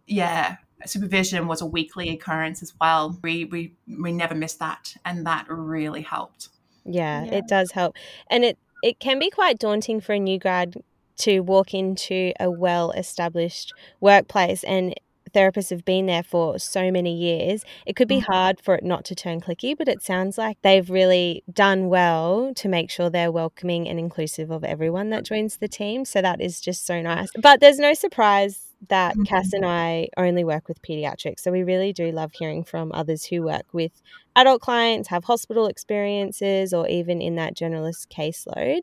yeah, 0.09 0.57
supervision 0.87 1.47
was 1.47 1.61
a 1.61 1.67
weekly 1.67 2.11
occurrence 2.11 2.63
as 2.63 2.73
well. 2.81 3.19
We 3.23 3.45
we 3.45 3.75
we 3.87 4.13
never 4.13 4.35
missed 4.35 4.59
that, 4.59 4.97
and 5.05 5.27
that 5.27 5.47
really 5.49 6.03
helped. 6.03 6.49
Yeah, 6.85 7.25
yeah, 7.25 7.35
it 7.35 7.49
does 7.49 7.73
help, 7.73 7.97
and 8.31 8.45
it 8.45 8.59
it 8.83 8.99
can 8.99 9.19
be 9.19 9.31
quite 9.31 9.59
daunting 9.59 10.01
for 10.01 10.15
a 10.15 10.19
new 10.19 10.39
grad 10.39 10.77
to 11.19 11.41
walk 11.41 11.75
into 11.75 12.33
a 12.41 12.51
well 12.51 12.93
established 12.93 13.73
workplace 14.01 14.65
and 14.65 14.95
therapists 15.33 15.71
have 15.71 15.85
been 15.85 16.07
there 16.07 16.23
for 16.23 16.59
so 16.59 16.91
many 16.91 17.15
years, 17.15 17.65
it 17.87 17.97
could 17.97 18.09
be 18.09 18.19
mm-hmm. 18.19 18.33
hard 18.33 18.61
for 18.61 18.75
it 18.75 18.85
not 18.85 19.05
to 19.07 19.15
turn 19.15 19.41
clicky, 19.41 19.77
but 19.77 19.89
it 19.89 20.03
sounds 20.03 20.39
like 20.39 20.59
they've 20.63 20.89
really 20.89 21.43
done 21.53 21.89
well 21.89 22.53
to 22.55 22.69
make 22.69 22.91
sure 22.91 23.11
they're 23.11 23.33
welcoming 23.33 23.89
and 23.89 23.99
inclusive 23.99 24.51
of 24.51 24.65
everyone 24.65 25.11
that 25.11 25.25
joins 25.25 25.57
the 25.57 25.69
team. 25.69 26.05
So 26.05 26.23
that 26.23 26.41
is 26.41 26.61
just 26.61 26.87
so 26.87 27.01
nice. 27.03 27.29
But 27.41 27.61
there's 27.61 27.79
no 27.79 27.95
surprise 27.95 28.69
that 28.89 29.15
mm-hmm. 29.15 29.25
Cass 29.25 29.53
and 29.53 29.67
I 29.67 30.09
only 30.17 30.45
work 30.45 30.69
with 30.69 30.81
pediatrics. 30.83 31.41
So 31.41 31.51
we 31.51 31.63
really 31.63 31.93
do 31.93 32.13
love 32.13 32.33
hearing 32.33 32.65
from 32.65 32.93
others 32.93 33.25
who 33.25 33.43
work 33.43 33.67
with 33.73 33.93
adult 34.37 34.61
clients, 34.61 35.09
have 35.09 35.25
hospital 35.25 35.67
experiences, 35.67 36.73
or 36.73 36.87
even 36.89 37.21
in 37.21 37.35
that 37.37 37.57
generalist 37.57 38.07
caseload. 38.09 38.83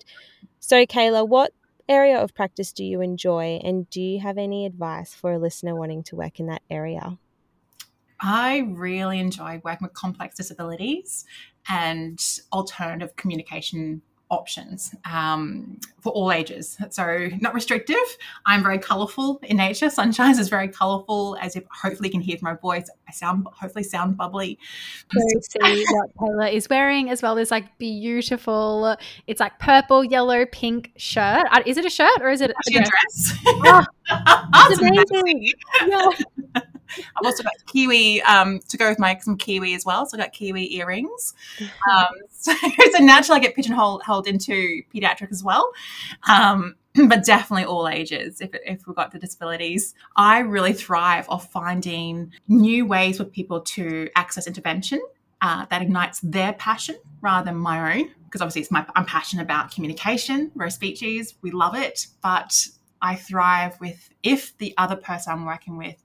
So, 0.60 0.86
Kayla, 0.86 1.28
what 1.28 1.54
area 1.88 2.20
of 2.22 2.34
practice 2.34 2.72
do 2.72 2.84
you 2.84 3.02
enjoy, 3.02 3.60
and 3.64 3.90
do 3.90 4.02
you 4.02 4.20
have 4.20 4.38
any 4.38 4.66
advice 4.66 5.14
for 5.14 5.34
a 5.34 5.40
listener 5.40 5.76
wanting 5.76 6.04
to 6.04 6.16
work 6.16 6.40
in 6.40 6.48
that 6.48 6.62
area? 6.70 7.18
I 8.20 8.60
really 8.60 9.20
enjoy 9.20 9.62
working 9.64 9.86
with 9.86 9.94
complex 9.94 10.36
disabilities 10.36 11.26
and 11.68 12.20
alternative 12.54 13.16
communication 13.16 14.02
options 14.30 14.94
um, 15.10 15.80
for 16.02 16.12
all 16.12 16.32
ages. 16.32 16.78
So 16.90 17.30
not 17.40 17.54
restrictive. 17.54 17.96
I'm 18.46 18.64
very 18.64 18.80
colourful 18.80 19.40
in 19.44 19.58
nature. 19.58 19.90
Sunshine 19.90 20.40
is 20.40 20.50
very 20.50 20.68
colourful, 20.68 21.38
as 21.42 21.56
you 21.56 21.64
hopefully 21.72 22.10
can 22.10 22.22
hear 22.22 22.38
from 22.38 22.46
my 22.54 22.56
voice. 22.56 22.90
I 23.08 23.12
sound 23.12 23.48
hopefully 23.54 23.84
sound 23.84 24.18
bubbly. 24.18 24.58
So 25.12 25.22
see 25.42 25.86
what 25.90 26.10
Taylor 26.20 26.48
is 26.48 26.68
wearing 26.70 27.10
as 27.10 27.22
well. 27.22 27.36
There's 27.36 27.52
like 27.52 27.78
beautiful. 27.78 28.96
It's 29.28 29.40
like 29.40 29.60
purple, 29.60 30.04
yellow, 30.04 30.46
pink 30.46 30.92
shirt. 30.98 31.46
Uh, 31.52 31.62
is 31.66 31.78
it 31.78 31.86
a 31.86 31.90
shirt 31.90 32.22
or 32.22 32.30
is 32.30 32.42
it 32.42 32.52
a 32.52 32.72
dress? 32.72 32.90
dress. 33.46 33.86
Oh, 34.08 34.76
amazing. 34.80 35.52
Yeah. 35.88 36.62
I've 36.98 37.26
also 37.26 37.44
got 37.44 37.54
kiwi 37.66 38.22
um, 38.24 38.60
to 38.68 38.78
go 38.78 38.90
with 38.90 39.00
my 39.00 39.18
some 39.18 39.38
kiwi 39.38 39.74
as 39.74 39.86
well. 39.86 40.06
So 40.06 40.18
I 40.18 40.22
got 40.22 40.34
kiwi 40.34 40.76
earrings. 40.76 41.34
Um, 41.92 42.08
so 42.30 42.54
it's 42.62 43.00
a 43.00 43.04
natural 43.04 43.38
I 43.38 43.40
get 43.40 43.56
pigeonholed 43.56 44.28
into 44.28 44.82
pediatric 44.94 45.32
as 45.32 45.44
well. 45.44 45.72
Um, 46.28 46.76
but 47.08 47.26
definitely 47.26 47.66
all 47.66 47.88
ages 47.88 48.42
if, 48.42 48.52
if 48.66 48.88
we've 48.88 48.96
got 48.96 49.12
the 49.12 49.20
disabilities. 49.20 49.94
I 50.16 50.40
really 50.40 50.74
thrive 50.74 51.28
off 51.30 51.52
finding 51.52 52.32
new 52.48 52.86
ways 52.86 53.18
for 53.18 53.26
people 53.26 53.62
to 53.62 54.10
access 54.16 54.48
intervention 54.48 55.02
uh, 55.42 55.66
that 55.70 55.82
ignites 55.82 56.20
their 56.22 56.54
passion 56.54 56.98
rather 57.22 57.46
than 57.46 57.58
my 57.58 57.98
own. 57.98 58.12
Because 58.26 58.42
obviously, 58.42 58.62
it's 58.62 58.72
my 58.72 58.86
I'm 58.96 59.06
passionate 59.06 59.44
about 59.44 59.72
communication. 59.72 60.52
We're 60.56 60.70
speeches, 60.70 61.36
we 61.42 61.52
love 61.52 61.76
it, 61.76 62.08
but 62.22 62.68
I 63.02 63.16
thrive 63.16 63.80
with 63.80 64.10
if 64.24 64.58
the 64.58 64.74
other 64.78 64.96
person 64.96 65.34
I'm 65.34 65.46
working 65.46 65.78
with 65.78 66.04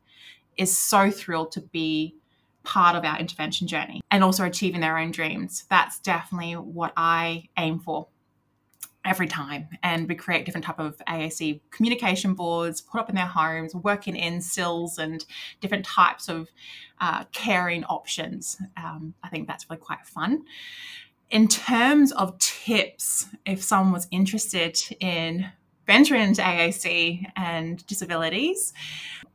is 0.61 0.77
so 0.77 1.11
thrilled 1.11 1.51
to 1.53 1.61
be 1.63 2.15
part 2.63 2.95
of 2.95 3.05
our 3.05 3.19
intervention 3.19 3.67
journey 3.67 4.03
and 4.11 4.23
also 4.23 4.45
achieving 4.45 4.83
their 4.83 4.99
own 4.99 5.11
dreams. 5.11 5.65
That's 5.71 5.99
definitely 5.99 6.53
what 6.53 6.93
I 6.97 7.49
aim 7.59 7.79
for 7.79 8.09
every 9.03 9.27
time. 9.27 9.69
And 9.83 10.07
we 10.07 10.15
create 10.15 10.45
different 10.45 10.67
type 10.67 10.79
of 10.79 10.99
AAC 11.09 11.63
communication 11.71 12.35
boards 12.35 12.83
put 12.83 13.01
up 13.01 13.09
in 13.09 13.15
their 13.15 13.25
homes 13.25 13.75
working 13.75 14.15
in 14.15 14.43
SILs 14.43 14.99
and 14.99 15.25
different 15.63 15.87
types 15.87 16.29
of 16.29 16.51
uh, 17.01 17.25
caring 17.33 17.83
options. 17.85 18.59
Um, 18.77 19.15
I 19.23 19.31
think 19.31 19.49
that's 19.49 19.71
really 19.71 19.81
quite 19.81 20.05
fun. 20.05 20.45
In 21.31 21.49
terms 21.49 22.13
of 22.13 22.37
tips 22.39 23.29
if 23.47 23.63
someone 23.63 23.93
was 23.93 24.07
interested 24.11 24.79
in 25.01 25.51
venturing 25.93 26.23
into 26.23 26.43
AAC 26.43 27.25
and 27.37 27.85
disabilities 27.87 28.73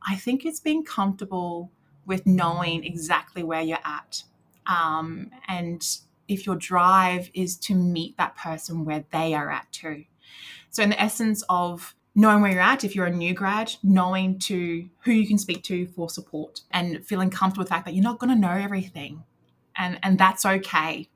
I 0.07 0.15
think 0.15 0.45
it's 0.45 0.59
being 0.59 0.83
comfortable 0.83 1.71
with 2.05 2.25
knowing 2.25 2.83
exactly 2.83 3.43
where 3.43 3.61
you're 3.61 3.79
at. 3.83 4.23
Um, 4.67 5.31
and 5.47 5.85
if 6.27 6.45
your 6.45 6.55
drive 6.55 7.29
is 7.33 7.57
to 7.57 7.75
meet 7.75 8.17
that 8.17 8.35
person 8.35 8.85
where 8.85 9.05
they 9.11 9.33
are 9.33 9.49
at 9.49 9.71
too. 9.71 10.05
So, 10.69 10.83
in 10.83 10.89
the 10.89 11.01
essence 11.01 11.43
of 11.49 11.95
knowing 12.13 12.41
where 12.41 12.51
you're 12.51 12.61
at, 12.61 12.83
if 12.83 12.95
you're 12.95 13.05
a 13.05 13.11
new 13.11 13.33
grad, 13.33 13.73
knowing 13.83 14.39
to 14.39 14.87
who 15.01 15.11
you 15.11 15.27
can 15.27 15.37
speak 15.37 15.63
to 15.63 15.87
for 15.87 16.09
support 16.09 16.61
and 16.71 17.05
feeling 17.05 17.29
comfortable 17.29 17.61
with 17.61 17.69
the 17.69 17.73
fact 17.73 17.85
that 17.85 17.93
you're 17.93 18.03
not 18.03 18.19
going 18.19 18.33
to 18.33 18.39
know 18.39 18.51
everything. 18.53 19.23
And, 19.77 19.99
and 20.03 20.17
that's 20.17 20.45
okay. 20.45 21.07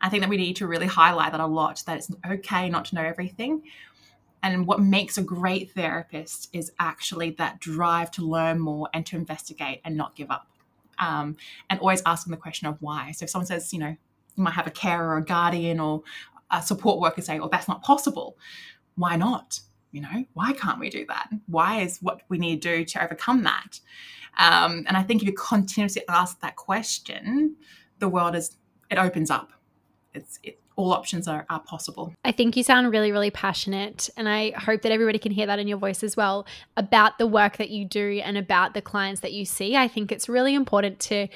I 0.00 0.08
think 0.08 0.22
that 0.22 0.30
we 0.30 0.36
need 0.36 0.56
to 0.56 0.66
really 0.66 0.86
highlight 0.86 1.32
that 1.32 1.40
a 1.40 1.46
lot 1.46 1.82
that 1.86 1.98
it's 1.98 2.10
okay 2.26 2.68
not 2.68 2.86
to 2.86 2.94
know 2.94 3.02
everything. 3.02 3.62
And 4.42 4.66
what 4.66 4.80
makes 4.80 5.18
a 5.18 5.22
great 5.22 5.72
therapist 5.72 6.48
is 6.52 6.72
actually 6.78 7.30
that 7.32 7.60
drive 7.60 8.10
to 8.12 8.22
learn 8.22 8.60
more 8.60 8.88
and 8.94 9.04
to 9.06 9.16
investigate 9.16 9.80
and 9.84 9.96
not 9.96 10.14
give 10.14 10.30
up. 10.30 10.46
Um, 10.98 11.36
and 11.70 11.78
always 11.80 12.02
asking 12.06 12.32
the 12.32 12.36
question 12.36 12.66
of 12.66 12.76
why. 12.80 13.12
So 13.12 13.24
if 13.24 13.30
someone 13.30 13.46
says, 13.46 13.72
you 13.72 13.78
know, 13.78 13.96
you 14.36 14.42
might 14.42 14.54
have 14.54 14.66
a 14.66 14.70
carer 14.70 15.10
or 15.10 15.16
a 15.18 15.24
guardian 15.24 15.80
or 15.80 16.02
a 16.50 16.62
support 16.62 17.00
worker 17.00 17.20
say, 17.20 17.38
oh, 17.38 17.48
that's 17.48 17.68
not 17.68 17.82
possible. 17.82 18.36
Why 18.96 19.16
not? 19.16 19.60
You 19.90 20.02
know, 20.02 20.24
why 20.34 20.52
can't 20.52 20.78
we 20.78 20.90
do 20.90 21.06
that? 21.06 21.30
Why 21.46 21.80
is 21.80 21.98
what 22.02 22.22
we 22.28 22.38
need 22.38 22.62
to 22.62 22.76
do 22.76 22.84
to 22.84 23.04
overcome 23.04 23.42
that? 23.44 23.80
Um, 24.38 24.84
and 24.86 24.96
I 24.96 25.02
think 25.02 25.22
if 25.22 25.28
you 25.28 25.34
continuously 25.34 26.02
ask 26.08 26.40
that 26.40 26.56
question, 26.56 27.56
the 27.98 28.08
world 28.08 28.36
is, 28.36 28.56
it 28.90 28.98
opens 28.98 29.30
up. 29.30 29.52
It's, 30.14 30.38
it, 30.42 30.60
all 30.78 30.92
options 30.92 31.26
are, 31.26 31.44
are 31.50 31.58
possible. 31.58 32.14
I 32.24 32.30
think 32.30 32.56
you 32.56 32.62
sound 32.62 32.90
really, 32.92 33.10
really 33.10 33.32
passionate. 33.32 34.08
And 34.16 34.28
I 34.28 34.52
hope 34.52 34.82
that 34.82 34.92
everybody 34.92 35.18
can 35.18 35.32
hear 35.32 35.44
that 35.44 35.58
in 35.58 35.66
your 35.66 35.76
voice 35.76 36.04
as 36.04 36.16
well 36.16 36.46
about 36.76 37.18
the 37.18 37.26
work 37.26 37.56
that 37.56 37.70
you 37.70 37.84
do 37.84 38.22
and 38.24 38.38
about 38.38 38.74
the 38.74 38.80
clients 38.80 39.20
that 39.22 39.32
you 39.32 39.44
see. 39.44 39.76
I 39.76 39.88
think 39.88 40.12
it's 40.12 40.28
really 40.28 40.54
important 40.54 41.00
to 41.00 41.26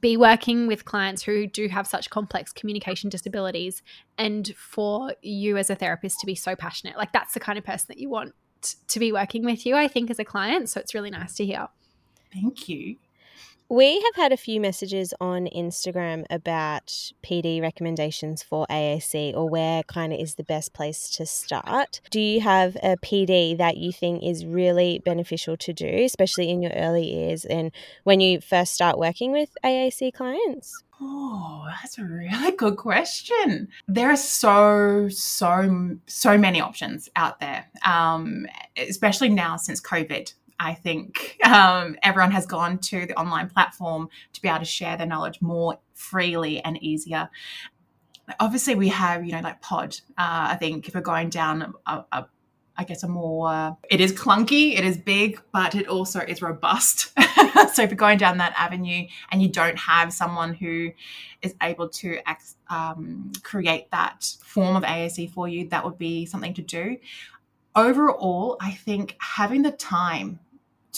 be 0.00 0.16
working 0.16 0.66
with 0.66 0.86
clients 0.86 1.22
who 1.22 1.46
do 1.46 1.68
have 1.68 1.86
such 1.86 2.08
complex 2.08 2.50
communication 2.50 3.10
disabilities 3.10 3.82
and 4.16 4.54
for 4.56 5.14
you 5.20 5.58
as 5.58 5.68
a 5.68 5.74
therapist 5.74 6.20
to 6.20 6.26
be 6.26 6.34
so 6.34 6.56
passionate. 6.56 6.96
Like 6.96 7.12
that's 7.12 7.34
the 7.34 7.40
kind 7.40 7.58
of 7.58 7.64
person 7.64 7.86
that 7.88 7.98
you 7.98 8.08
want 8.08 8.34
to 8.88 8.98
be 8.98 9.12
working 9.12 9.44
with 9.44 9.66
you, 9.66 9.76
I 9.76 9.86
think, 9.86 10.10
as 10.10 10.18
a 10.18 10.24
client. 10.24 10.70
So 10.70 10.80
it's 10.80 10.94
really 10.94 11.10
nice 11.10 11.34
to 11.34 11.44
hear. 11.44 11.68
Thank 12.32 12.70
you. 12.70 12.96
We 13.70 14.00
have 14.00 14.14
had 14.14 14.32
a 14.32 14.38
few 14.38 14.62
messages 14.62 15.12
on 15.20 15.46
Instagram 15.54 16.24
about 16.30 16.86
PD 17.22 17.60
recommendations 17.60 18.42
for 18.42 18.66
AAC 18.70 19.34
or 19.34 19.46
where 19.46 19.82
kind 19.82 20.10
of 20.10 20.18
is 20.18 20.36
the 20.36 20.42
best 20.42 20.72
place 20.72 21.10
to 21.10 21.26
start. 21.26 22.00
Do 22.10 22.18
you 22.18 22.40
have 22.40 22.76
a 22.76 22.96
PD 22.96 23.58
that 23.58 23.76
you 23.76 23.92
think 23.92 24.22
is 24.22 24.46
really 24.46 25.02
beneficial 25.04 25.58
to 25.58 25.74
do, 25.74 25.86
especially 25.86 26.48
in 26.48 26.62
your 26.62 26.72
early 26.72 27.12
years 27.12 27.44
and 27.44 27.70
when 28.04 28.20
you 28.20 28.40
first 28.40 28.72
start 28.72 28.98
working 28.98 29.32
with 29.32 29.54
AAC 29.62 30.14
clients? 30.14 30.82
Oh, 30.98 31.68
that's 31.82 31.98
a 31.98 32.04
really 32.04 32.52
good 32.52 32.76
question. 32.76 33.68
There 33.86 34.10
are 34.10 34.16
so, 34.16 35.10
so, 35.10 35.98
so 36.06 36.38
many 36.38 36.62
options 36.62 37.10
out 37.16 37.38
there, 37.38 37.66
um, 37.84 38.46
especially 38.78 39.28
now 39.28 39.56
since 39.56 39.78
COVID. 39.78 40.32
I 40.58 40.74
think 40.74 41.38
um, 41.44 41.96
everyone 42.02 42.32
has 42.32 42.46
gone 42.46 42.78
to 42.78 43.06
the 43.06 43.18
online 43.18 43.48
platform 43.48 44.08
to 44.32 44.42
be 44.42 44.48
able 44.48 44.60
to 44.60 44.64
share 44.64 44.96
their 44.96 45.06
knowledge 45.06 45.40
more 45.40 45.78
freely 45.94 46.60
and 46.60 46.82
easier. 46.82 47.28
Obviously, 48.40 48.74
we 48.74 48.88
have, 48.88 49.24
you 49.24 49.32
know, 49.32 49.40
like 49.40 49.62
PODD. 49.62 50.02
Uh, 50.10 50.50
I 50.50 50.56
think 50.56 50.88
if 50.88 50.94
we're 50.94 51.00
going 51.00 51.30
down 51.30 51.74
a, 51.86 52.04
a 52.12 52.26
I 52.78 52.84
guess 52.84 53.02
a 53.02 53.08
more 53.08 53.48
uh, 53.52 53.72
it 53.90 54.00
is 54.00 54.12
clunky, 54.12 54.78
it 54.78 54.84
is 54.84 54.96
big, 54.96 55.40
but 55.52 55.74
it 55.74 55.88
also 55.88 56.20
is 56.20 56.40
robust. 56.40 57.12
so 57.74 57.82
if 57.82 57.90
you're 57.90 57.96
going 57.96 58.18
down 58.18 58.38
that 58.38 58.54
avenue 58.56 59.08
and 59.32 59.42
you 59.42 59.48
don't 59.48 59.76
have 59.76 60.12
someone 60.12 60.54
who 60.54 60.92
is 61.42 61.56
able 61.60 61.88
to 61.88 62.18
um, 62.70 63.32
create 63.42 63.90
that 63.90 64.32
form 64.44 64.76
of 64.76 64.84
AAC 64.84 65.32
for 65.32 65.48
you, 65.48 65.68
that 65.70 65.84
would 65.84 65.98
be 65.98 66.24
something 66.24 66.54
to 66.54 66.62
do. 66.62 66.98
Overall, 67.74 68.56
I 68.60 68.70
think 68.70 69.16
having 69.18 69.62
the 69.62 69.72
time 69.72 70.38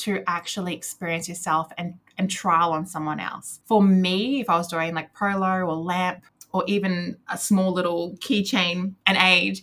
to 0.00 0.22
actually 0.26 0.74
experience 0.74 1.28
yourself 1.28 1.72
and, 1.78 1.94
and 2.18 2.30
trial 2.30 2.72
on 2.72 2.86
someone 2.86 3.20
else. 3.20 3.60
For 3.66 3.82
me, 3.82 4.40
if 4.40 4.48
I 4.50 4.56
was 4.56 4.68
doing 4.68 4.94
like 4.94 5.14
Prolo 5.14 5.66
or 5.66 5.74
LAMP 5.74 6.22
or 6.52 6.64
even 6.66 7.16
a 7.28 7.38
small 7.38 7.72
little 7.72 8.16
keychain 8.16 8.94
and 9.06 9.18
aid, 9.18 9.60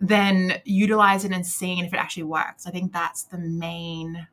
then 0.00 0.60
utilize 0.64 1.24
it 1.24 1.32
and 1.32 1.46
seeing 1.46 1.84
if 1.84 1.92
it 1.92 1.96
actually 1.96 2.24
works. 2.24 2.66
I 2.66 2.70
think 2.70 2.92
that's 2.92 3.24
the 3.24 3.38
main 3.38 4.26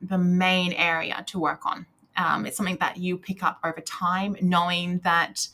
the 0.00 0.18
main 0.18 0.72
area 0.72 1.22
to 1.28 1.38
work 1.38 1.64
on. 1.64 1.86
Um, 2.16 2.44
it's 2.44 2.56
something 2.56 2.78
that 2.80 2.96
you 2.96 3.16
pick 3.16 3.44
up 3.44 3.60
over 3.64 3.80
time, 3.80 4.36
knowing 4.42 4.98
that 5.04 5.46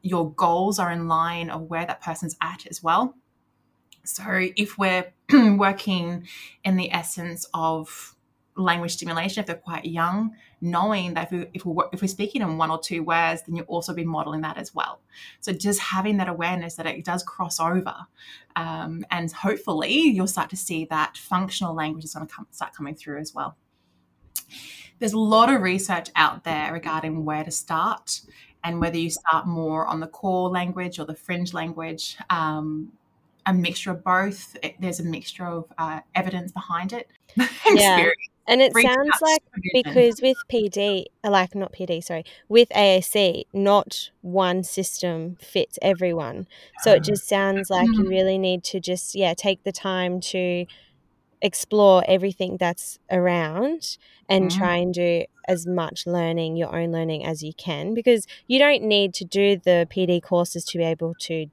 your 0.00 0.32
goals 0.32 0.78
are 0.78 0.90
in 0.90 1.06
line 1.06 1.50
of 1.50 1.62
where 1.62 1.84
that 1.84 2.00
person's 2.00 2.34
at 2.40 2.66
as 2.66 2.82
well. 2.82 3.14
So 4.04 4.24
if 4.56 4.78
we're 4.78 5.12
working 5.32 6.26
in 6.64 6.76
the 6.76 6.92
essence 6.92 7.46
of 7.54 8.13
language 8.56 8.92
stimulation 8.92 9.40
if 9.40 9.46
they're 9.46 9.56
quite 9.56 9.84
young, 9.84 10.34
knowing 10.60 11.14
that 11.14 11.24
if, 11.24 11.32
we, 11.32 11.46
if, 11.52 11.66
we're, 11.66 11.84
if 11.92 12.02
we're 12.02 12.08
speaking 12.08 12.42
in 12.42 12.56
one 12.56 12.70
or 12.70 12.78
two 12.78 13.02
words, 13.02 13.42
then 13.42 13.56
you'll 13.56 13.66
also 13.66 13.92
be 13.92 14.04
modeling 14.04 14.42
that 14.42 14.56
as 14.56 14.74
well. 14.74 15.00
So 15.40 15.52
just 15.52 15.80
having 15.80 16.16
that 16.18 16.28
awareness 16.28 16.76
that 16.76 16.86
it 16.86 17.04
does 17.04 17.22
cross 17.22 17.58
over. 17.58 17.94
Um, 18.56 19.04
and 19.10 19.30
hopefully 19.32 19.92
you'll 19.92 20.26
start 20.26 20.50
to 20.50 20.56
see 20.56 20.84
that 20.86 21.16
functional 21.16 21.74
language 21.74 22.04
is 22.04 22.14
going 22.14 22.26
to 22.26 22.32
come, 22.32 22.46
start 22.50 22.74
coming 22.74 22.94
through 22.94 23.20
as 23.20 23.34
well. 23.34 23.56
There's 25.00 25.12
a 25.12 25.18
lot 25.18 25.52
of 25.52 25.60
research 25.60 26.10
out 26.14 26.44
there 26.44 26.72
regarding 26.72 27.24
where 27.24 27.44
to 27.44 27.50
start 27.50 28.20
and 28.62 28.80
whether 28.80 28.96
you 28.96 29.10
start 29.10 29.46
more 29.46 29.86
on 29.86 30.00
the 30.00 30.06
core 30.06 30.48
language 30.48 30.98
or 30.98 31.04
the 31.04 31.14
fringe 31.14 31.52
language. 31.52 32.16
Um, 32.30 32.92
a 33.46 33.52
mixture 33.52 33.90
of 33.90 34.02
both. 34.02 34.56
There's 34.78 35.00
a 35.00 35.04
mixture 35.04 35.44
of 35.44 35.70
uh, 35.76 36.00
evidence 36.14 36.52
behind 36.52 36.92
it. 36.92 37.10
yeah. 37.74 38.10
And 38.46 38.60
it 38.60 38.72
sounds 38.74 39.18
like 39.22 39.42
because 39.72 40.20
with 40.20 40.36
PD, 40.52 41.06
like 41.24 41.54
not 41.54 41.72
PD, 41.72 42.04
sorry, 42.04 42.24
with 42.48 42.68
AAC, 42.70 43.44
not 43.52 44.10
one 44.20 44.62
system 44.62 45.36
fits 45.40 45.78
everyone. 45.80 46.46
So 46.82 46.92
it 46.92 47.02
just 47.02 47.26
sounds 47.26 47.70
like 47.70 47.86
you 47.86 48.04
mm. 48.04 48.08
really 48.08 48.36
need 48.36 48.62
to 48.64 48.80
just, 48.80 49.14
yeah, 49.14 49.32
take 49.32 49.64
the 49.64 49.72
time 49.72 50.20
to 50.20 50.66
explore 51.40 52.02
everything 52.06 52.56
that's 52.58 52.98
around 53.10 53.96
and 54.28 54.50
mm. 54.50 54.56
try 54.56 54.76
and 54.76 54.92
do 54.92 55.24
as 55.48 55.66
much 55.66 56.06
learning, 56.06 56.56
your 56.56 56.74
own 56.74 56.92
learning 56.92 57.24
as 57.24 57.42
you 57.42 57.52
can, 57.54 57.94
because 57.94 58.26
you 58.46 58.58
don't 58.58 58.82
need 58.82 59.14
to 59.14 59.24
do 59.24 59.56
the 59.56 59.86
PD 59.90 60.22
courses 60.22 60.64
to 60.64 60.78
be 60.78 60.84
able 60.84 61.14
to 61.20 61.46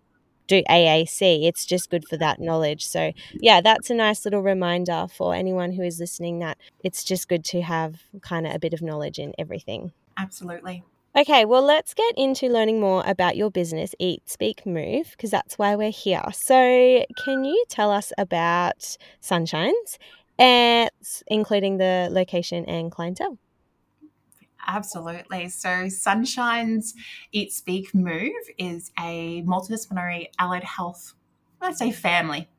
do 0.48 0.64
AAC. 0.70 1.46
It's 1.48 1.66
just 1.66 1.90
good 1.90 2.08
for 2.08 2.18
that 2.18 2.40
knowledge. 2.40 2.86
So, 2.86 3.12
yeah, 3.34 3.62
that's 3.62 3.90
a 3.90 3.96
nice 3.96 4.26
little 4.26 4.42
reminder 4.42 5.08
for 5.16 5.34
anyone 5.34 5.72
who 5.72 5.84
is 5.84 6.00
listening 6.00 6.40
that 6.40 6.58
it's 6.84 7.04
just 7.04 7.28
good 7.28 7.44
to 7.46 7.62
have 7.62 8.02
kind 8.22 8.46
of 8.48 8.56
a 8.56 8.60
bit 8.60 8.74
of 8.74 8.82
knowledge 8.82 9.20
in 9.20 9.34
everything. 9.38 9.92
Absolutely. 10.18 10.84
Okay, 11.14 11.44
well, 11.44 11.62
let's 11.62 11.94
get 11.94 12.14
into 12.18 12.48
learning 12.48 12.80
more 12.80 13.04
about 13.06 13.36
your 13.36 13.52
business, 13.52 13.94
Eat, 14.00 14.30
Speak, 14.30 14.66
Move, 14.66 15.12
because 15.12 15.30
that's 15.30 15.58
why 15.58 15.76
we're 15.76 15.92
here. 15.92 16.24
So, 16.32 17.04
can 17.26 17.44
you 17.44 17.66
tell 17.68 17.92
us 17.92 18.14
about 18.18 18.96
Sunshines, 19.22 19.98
eh, 20.40 20.84
and 20.84 20.90
including 21.28 21.78
the 21.78 22.08
location 22.10 22.64
and 22.66 22.92
clientele? 22.92 23.38
Absolutely. 24.68 25.50
So, 25.50 25.89
Sunshine's 25.89 26.94
Eat, 27.32 27.51
Speak, 27.51 27.94
Move 27.94 28.34
is 28.58 28.91
a 29.00 29.44
multidisciplinary 29.44 30.27
allied 30.39 30.63
health, 30.63 31.13
I'd 31.62 31.77
say 31.77 31.91
family. 31.91 32.50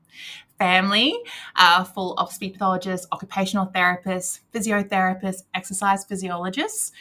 Family 0.58 1.18
uh, 1.56 1.84
full 1.84 2.14
of 2.14 2.32
speech 2.32 2.52
pathologists, 2.52 3.06
occupational 3.10 3.66
therapists, 3.66 4.40
physiotherapists, 4.54 5.42
exercise 5.54 6.04
physiologists, 6.04 6.92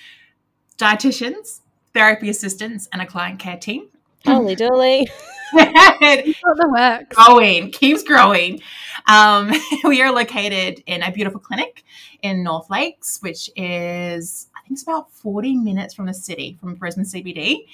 dietitians, 0.77 1.59
therapy 1.93 2.29
assistants, 2.29 2.87
and 2.91 3.01
a 3.01 3.05
client 3.05 3.39
care 3.39 3.57
team. 3.57 3.89
Holy 4.25 4.55
dooly. 4.57 5.07
the 5.53 6.69
works. 6.71 7.15
Growing, 7.15 7.71
keeps 7.71 8.03
growing. 8.03 8.61
Um, 9.07 9.51
we 9.83 10.01
are 10.01 10.11
located 10.11 10.83
in 10.85 11.03
a 11.03 11.11
beautiful 11.11 11.39
clinic 11.39 11.83
in 12.21 12.43
North 12.43 12.69
Lakes, 12.69 13.19
which 13.21 13.49
is, 13.55 14.47
think 14.71 14.77
it's 14.77 14.83
about 14.83 15.11
40 15.11 15.57
minutes 15.57 15.93
from 15.93 16.05
the 16.05 16.13
city, 16.13 16.57
from 16.59 16.75
Brisbane 16.75 17.03
CBD. 17.03 17.65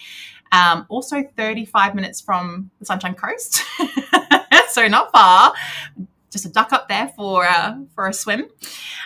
Um, 0.52 0.86
also 0.90 1.24
35 1.36 1.94
minutes 1.94 2.22
from 2.22 2.72
the 2.80 2.86
Sunshine 2.86 3.14
Coast. 3.14 3.62
so 4.70 4.88
not 4.88 5.12
far. 5.12 5.54
Just 6.32 6.46
a 6.46 6.50
duck 6.50 6.74
up 6.74 6.88
there 6.88 7.10
for, 7.16 7.46
uh, 7.46 7.76
for 7.94 8.08
a 8.08 8.14
swim. 8.14 8.48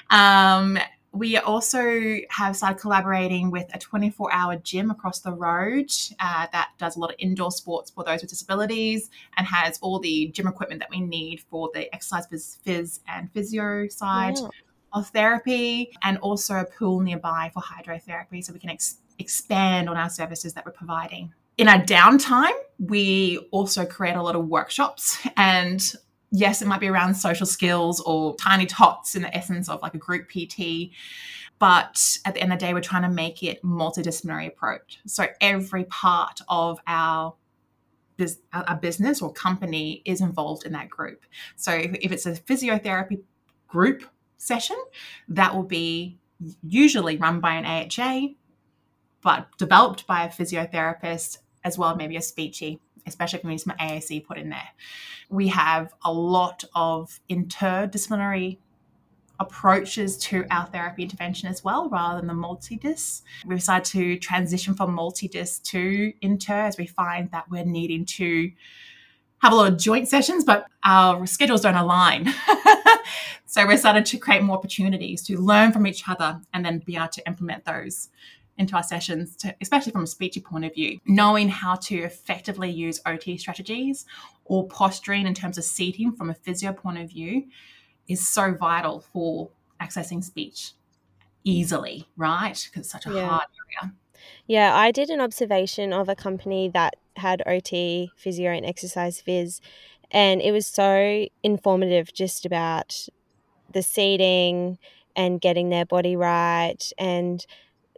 Um, 0.10 0.79
we 1.12 1.36
also 1.36 2.19
have 2.29 2.55
started 2.55 2.79
collaborating 2.79 3.51
with 3.51 3.69
a 3.74 3.77
24 3.77 4.31
hour 4.31 4.55
gym 4.55 4.89
across 4.89 5.19
the 5.19 5.33
road 5.33 5.91
uh, 6.21 6.48
that 6.53 6.69
does 6.77 6.95
a 6.95 7.00
lot 7.00 7.10
of 7.10 7.17
indoor 7.19 7.51
sports 7.51 7.91
for 7.91 8.05
those 8.05 8.21
with 8.21 8.29
disabilities 8.29 9.10
and 9.36 9.45
has 9.45 9.77
all 9.81 10.00
the 10.00 10.27
gym 10.27 10.48
equipment 10.48 10.79
that 10.79 10.89
we 10.89 11.01
need 11.01 11.41
for 11.50 11.69
the 11.74 11.93
exercise 11.93 12.27
phys, 12.27 12.57
phys 12.65 13.00
and 13.10 13.29
physio 13.33 13.89
side 13.89 14.38
yeah. 14.38 14.48
Of 14.93 15.10
therapy, 15.10 15.91
and 16.03 16.17
also 16.19 16.55
a 16.55 16.65
pool 16.65 17.00
nearby 17.00 17.51
for 17.53 17.62
hydrotherapy 17.62 18.43
so 18.43 18.53
we 18.53 18.60
can 18.60 18.69
ex- 18.69 18.98
expand 19.19 19.89
on 19.89 19.98
our 19.98 20.10
services 20.10 20.53
that 20.53 20.65
we're 20.65 20.71
providing. 20.71 21.33
In 21.57 21.67
our 21.67 21.79
downtime, 21.79 22.53
we 22.79 23.38
also 23.51 23.86
create 23.86 24.15
a 24.15 24.21
lot 24.21 24.36
of 24.36 24.48
workshops 24.48 25.19
and 25.38 25.93
yes, 26.31 26.62
it 26.62 26.67
might 26.67 26.79
be 26.79 26.88
around 26.88 27.13
social 27.13 27.45
skills 27.45 28.00
or 28.01 28.36
tiny 28.38 28.65
tots 28.65 29.15
in 29.15 29.21
the 29.21 29.36
essence 29.36 29.69
of 29.69 29.81
like 29.81 29.93
a 29.93 29.98
group 29.98 30.29
PT. 30.29 30.91
But 31.60 32.17
at 32.25 32.33
the 32.33 32.41
end 32.41 32.51
of 32.51 32.60
the 32.60 32.65
day, 32.65 32.74
we're 32.74 32.81
trying 32.81 33.03
to 33.03 33.10
make 33.10 33.43
it 33.43 33.62
multidisciplinary 33.63 34.48
approach. 34.48 35.00
So 35.05 35.27
every 35.39 35.83
part 35.86 36.39
of 36.50 36.79
our 36.88 37.36
a 38.53 38.75
business 38.75 39.19
or 39.19 39.33
company 39.33 40.03
is 40.05 40.21
involved 40.21 40.63
in 40.65 40.74
that 40.74 40.88
group. 40.91 41.25
So 41.55 41.71
if 41.71 42.12
it's 42.12 42.27
a 42.27 42.33
physiotherapy 42.33 43.24
group 43.67 44.03
session, 44.41 44.77
that 45.27 45.55
will 45.55 45.63
be 45.63 46.17
usually 46.63 47.17
run 47.17 47.39
by 47.39 47.53
an 47.53 47.65
AHA, 47.65 48.29
but 49.21 49.48
developed 49.57 50.07
by 50.07 50.24
a 50.24 50.29
physiotherapist 50.29 51.38
as 51.63 51.77
well, 51.77 51.95
maybe 51.95 52.15
a 52.15 52.19
speechy 52.19 52.79
especially 53.05 53.39
if 53.39 53.45
we 53.45 53.51
need 53.51 53.62
some 53.62 53.75
AAC 53.79 54.25
put 54.25 54.38
in 54.38 54.50
there. 54.50 54.69
We 55.29 55.48
have 55.50 55.93
a 56.03 56.12
lot 56.12 56.63
of 56.75 57.19
interdisciplinary 57.29 58.57
approaches 59.39 60.17
to 60.17 60.45
our 60.51 60.67
therapy 60.67 61.03
intervention 61.03 61.50
as 61.50 61.63
well, 61.63 61.89
rather 61.89 62.19
than 62.19 62.27
the 62.27 62.33
multidis. 62.33 63.21
We 63.45 63.55
decided 63.55 63.86
to 63.86 64.17
transition 64.17 64.75
from 64.75 64.95
multidis 64.95 65.62
to 65.71 66.13
inter 66.21 66.62
as 66.62 66.77
we 66.77 66.86
find 66.86 67.31
that 67.31 67.50
we're 67.50 67.65
needing 67.65 68.05
to 68.05 68.51
have 69.41 69.53
a 69.53 69.55
lot 69.55 69.71
of 69.71 69.77
joint 69.77 70.07
sessions, 70.07 70.43
but 70.43 70.67
our 70.83 71.25
schedules 71.25 71.62
don't 71.62 71.75
align. 71.75 72.31
so 73.46 73.65
we 73.65 73.75
started 73.75 74.05
to 74.05 74.18
create 74.18 74.44
more 74.44 74.57
opportunities 74.57 75.24
to 75.24 75.37
learn 75.37 75.72
from 75.72 75.87
each 75.87 76.07
other 76.07 76.42
and 76.53 76.63
then 76.63 76.79
be 76.79 76.96
able 76.96 77.07
to 77.07 77.25
implement 77.27 77.65
those 77.65 78.09
into 78.57 78.75
our 78.75 78.83
sessions, 78.83 79.35
to, 79.37 79.55
especially 79.59 79.92
from 79.92 80.03
a 80.03 80.05
speechy 80.05 80.44
point 80.44 80.65
of 80.65 80.74
view, 80.74 81.00
knowing 81.05 81.50
how 81.50 81.74
to 81.74 81.96
effectively 81.96 82.70
use 82.70 83.01
OT 83.05 83.37
strategies 83.37 84.05
or 84.46 84.68
posturing 84.68 85.25
in 85.25 85.33
terms 85.33 85.57
of 85.57 85.63
seating 85.63 86.11
from 86.11 86.29
a 86.29 86.33
physio 86.33 86.72
point 86.72 87.00
of 87.00 87.09
view 87.09 87.46
is 88.07 88.27
so 88.27 88.53
vital 88.53 89.00
for 89.00 89.50
accessing 89.81 90.24
speech 90.24 90.74
easily, 91.44 92.07
right? 92.15 92.68
Because 92.70 92.81
it's 92.81 92.92
such 92.92 93.07
a 93.07 93.11
yeah. 93.11 93.27
hard 93.27 93.48
area. 93.81 93.94
Yeah, 94.46 94.75
I 94.75 94.92
did 94.92 95.09
an 95.09 95.22
observation 95.22 95.94
of 95.94 96.09
a 96.09 96.15
company 96.15 96.70
that 96.70 96.96
had 97.17 97.43
OT, 97.45 98.11
physio, 98.15 98.51
and 98.51 98.65
exercise 98.65 99.21
phys, 99.25 99.59
and 100.11 100.41
it 100.41 100.51
was 100.51 100.67
so 100.67 101.25
informative 101.43 102.13
just 102.13 102.45
about 102.45 103.07
the 103.71 103.81
seating 103.81 104.77
and 105.15 105.41
getting 105.41 105.69
their 105.69 105.85
body 105.85 106.15
right 106.15 106.91
and 106.97 107.45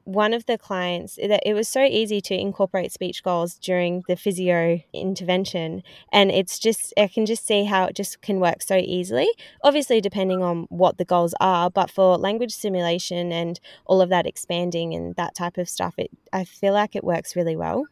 one 0.05 0.33
of 0.33 0.45
the 0.47 0.57
clients 0.57 1.17
it 1.17 1.53
was 1.53 1.69
so 1.69 1.81
easy 1.81 2.19
to 2.19 2.35
incorporate 2.35 2.91
speech 2.91 3.23
goals 3.23 3.55
during 3.55 4.03
the 4.09 4.17
physio 4.17 4.81
intervention 4.91 5.81
and 6.11 6.29
it's 6.29 6.59
just 6.59 6.93
i 6.97 7.07
can 7.07 7.25
just 7.25 7.47
see 7.47 7.63
how 7.63 7.85
it 7.85 7.95
just 7.95 8.21
can 8.21 8.41
work 8.41 8.61
so 8.61 8.75
easily 8.75 9.29
obviously 9.63 10.01
depending 10.01 10.43
on 10.43 10.65
what 10.69 10.97
the 10.97 11.05
goals 11.05 11.33
are 11.39 11.69
but 11.69 11.89
for 11.89 12.17
language 12.17 12.51
stimulation 12.51 13.31
and 13.31 13.61
all 13.85 14.01
of 14.01 14.09
that 14.09 14.27
expanding 14.27 14.93
and 14.93 15.15
that 15.15 15.33
type 15.33 15.57
of 15.57 15.69
stuff 15.69 15.93
it 15.97 16.11
i 16.33 16.43
feel 16.43 16.73
like 16.73 16.95
it 16.95 17.03
works 17.03 17.35
really 17.35 17.55
well 17.55 17.85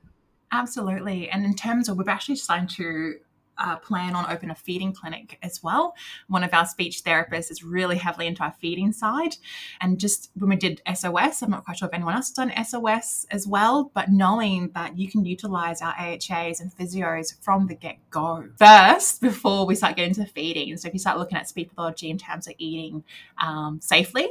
absolutely 0.51 1.29
and 1.29 1.45
in 1.45 1.55
terms 1.55 1.89
of 1.89 1.97
we've 1.97 2.07
actually 2.07 2.35
signed 2.35 2.69
to 2.69 3.15
uh, 3.61 3.77
plan 3.77 4.15
on 4.15 4.29
open 4.31 4.49
a 4.49 4.55
feeding 4.55 4.93
clinic 4.93 5.37
as 5.43 5.61
well. 5.63 5.95
One 6.27 6.43
of 6.43 6.53
our 6.53 6.65
speech 6.65 7.03
therapists 7.03 7.51
is 7.51 7.63
really 7.63 7.97
heavily 7.97 8.27
into 8.27 8.43
our 8.43 8.53
feeding 8.59 8.91
side. 8.91 9.35
And 9.79 9.99
just 9.99 10.31
when 10.35 10.49
we 10.49 10.55
did 10.55 10.81
SOS, 10.93 11.41
I'm 11.41 11.51
not 11.51 11.65
quite 11.65 11.77
sure 11.77 11.87
if 11.87 11.93
anyone 11.93 12.15
else 12.15 12.29
has 12.29 12.35
done 12.35 12.65
SOS 12.65 13.25
as 13.29 13.47
well, 13.47 13.91
but 13.93 14.09
knowing 14.09 14.71
that 14.73 14.97
you 14.97 15.09
can 15.09 15.25
utilize 15.25 15.81
our 15.81 15.93
AHAs 15.93 16.59
and 16.59 16.75
physios 16.75 17.35
from 17.41 17.67
the 17.67 17.75
get 17.75 17.97
go 18.09 18.45
first 18.57 19.21
before 19.21 19.65
we 19.65 19.75
start 19.75 19.95
getting 19.95 20.15
into 20.15 20.25
feeding. 20.25 20.75
So 20.77 20.87
if 20.87 20.93
you 20.93 20.99
start 20.99 21.19
looking 21.19 21.37
at 21.37 21.47
speech 21.47 21.69
pathology 21.69 22.09
in 22.09 22.17
terms 22.17 22.47
of 22.47 22.55
eating 22.57 23.03
um, 23.41 23.79
safely, 23.81 24.27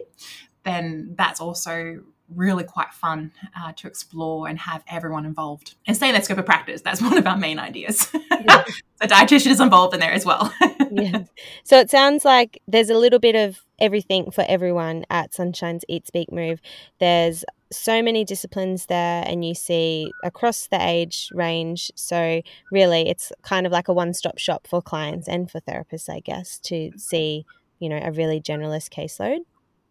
then 0.65 1.15
that's 1.17 1.41
also 1.41 2.03
really 2.35 2.65
quite 2.65 2.93
fun 2.93 3.33
uh, 3.59 3.73
to 3.73 3.87
explore 3.87 4.49
and 4.49 4.59
have 4.59 4.83
everyone 4.89 5.27
involved 5.27 5.75
and 5.87 5.97
stay 5.97 6.09
in 6.09 6.15
that 6.15 6.25
scope 6.25 6.39
of 6.39 6.47
practice. 6.47 6.81
That's 6.83 7.03
one 7.03 7.19
of 7.19 7.27
our 7.27 7.37
main 7.37 7.59
ideas. 7.59 8.11
Yeah. 8.13 8.65
the 9.01 9.07
dietitian 9.07 9.51
is 9.51 9.61
involved 9.61 9.95
in 9.95 10.01
there 10.01 10.13
as 10.13 10.25
well. 10.25 10.53
yeah. 10.91 11.25
So 11.65 11.79
it 11.79 11.91
sounds 11.91 12.25
like 12.25 12.63
there's 12.69 12.91
a 12.91 12.99
little 12.99 13.19
bit 13.19 13.37
of 13.37 13.61
everything 13.79 14.31
for 14.31 14.45
everyone 14.47 15.05
at 15.11 15.33
Sunshine's 15.33 15.85
Eat, 15.89 16.07
Speak, 16.07 16.31
Move. 16.31 16.61
There's 16.99 17.45
so 17.73 18.03
many 18.03 18.25
disciplines 18.25 18.87
there, 18.87 19.23
and 19.27 19.45
you 19.45 19.55
see 19.55 20.11
across 20.25 20.67
the 20.67 20.85
age 20.85 21.31
range. 21.33 21.91
So 21.95 22.43
really, 22.73 23.09
it's 23.09 23.33
kind 23.43 23.65
of 23.65 23.73
like 23.73 23.89
a 23.89 23.93
one-stop 23.93 24.39
shop 24.39 24.67
for 24.67 24.83
clients 24.83 25.29
and 25.29 25.51
for 25.51 25.61
therapists, 25.61 26.09
I 26.09 26.21
guess, 26.21 26.59
to 26.65 26.91
see 26.97 27.47
you 27.79 27.89
know 27.89 28.01
a 28.03 28.13
really 28.13 28.41
generalist 28.41 28.91
caseload. 28.91 29.39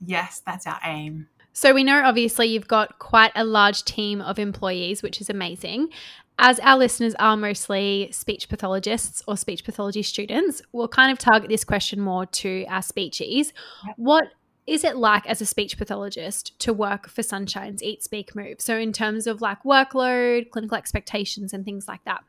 Yes, 0.05 0.41
that's 0.45 0.67
our 0.67 0.79
aim. 0.83 1.27
So 1.59 1.73
we 1.73 1.83
know 1.83 2.01
obviously 2.05 2.47
you've 2.47 2.69
got 2.69 2.99
quite 2.99 3.33
a 3.35 3.43
large 3.43 3.83
team 3.83 4.21
of 4.21 4.39
employees, 4.39 5.03
which 5.03 5.19
is 5.19 5.29
amazing. 5.29 5.89
As 6.37 6.57
our 6.61 6.77
listeners 6.77 7.15
are 7.19 7.35
mostly 7.35 8.07
speech 8.13 8.47
pathologists 8.47 9.21
or 9.27 9.35
speech 9.35 9.65
pathology 9.65 10.01
students, 10.01 10.61
we'll 10.71 10.87
kind 10.87 11.11
of 11.11 11.17
target 11.17 11.49
this 11.49 11.65
question 11.65 11.99
more 11.99 12.25
to 12.27 12.63
our 12.69 12.79
speechies. 12.79 13.51
What 13.97 14.27
is 14.67 14.85
it 14.85 14.95
like 14.95 15.27
as 15.27 15.41
a 15.41 15.45
speech 15.45 15.77
pathologist 15.77 16.57
to 16.59 16.71
work 16.71 17.09
for 17.09 17.23
Sunshine's 17.23 17.83
Eat, 17.83 18.03
Speak, 18.03 18.37
Move? 18.37 18.61
So, 18.61 18.77
in 18.77 18.93
terms 18.93 19.27
of 19.27 19.41
like 19.41 19.61
workload, 19.63 20.51
clinical 20.51 20.77
expectations, 20.77 21.51
and 21.51 21.65
things 21.65 21.89
like 21.89 22.05
that. 22.05 22.23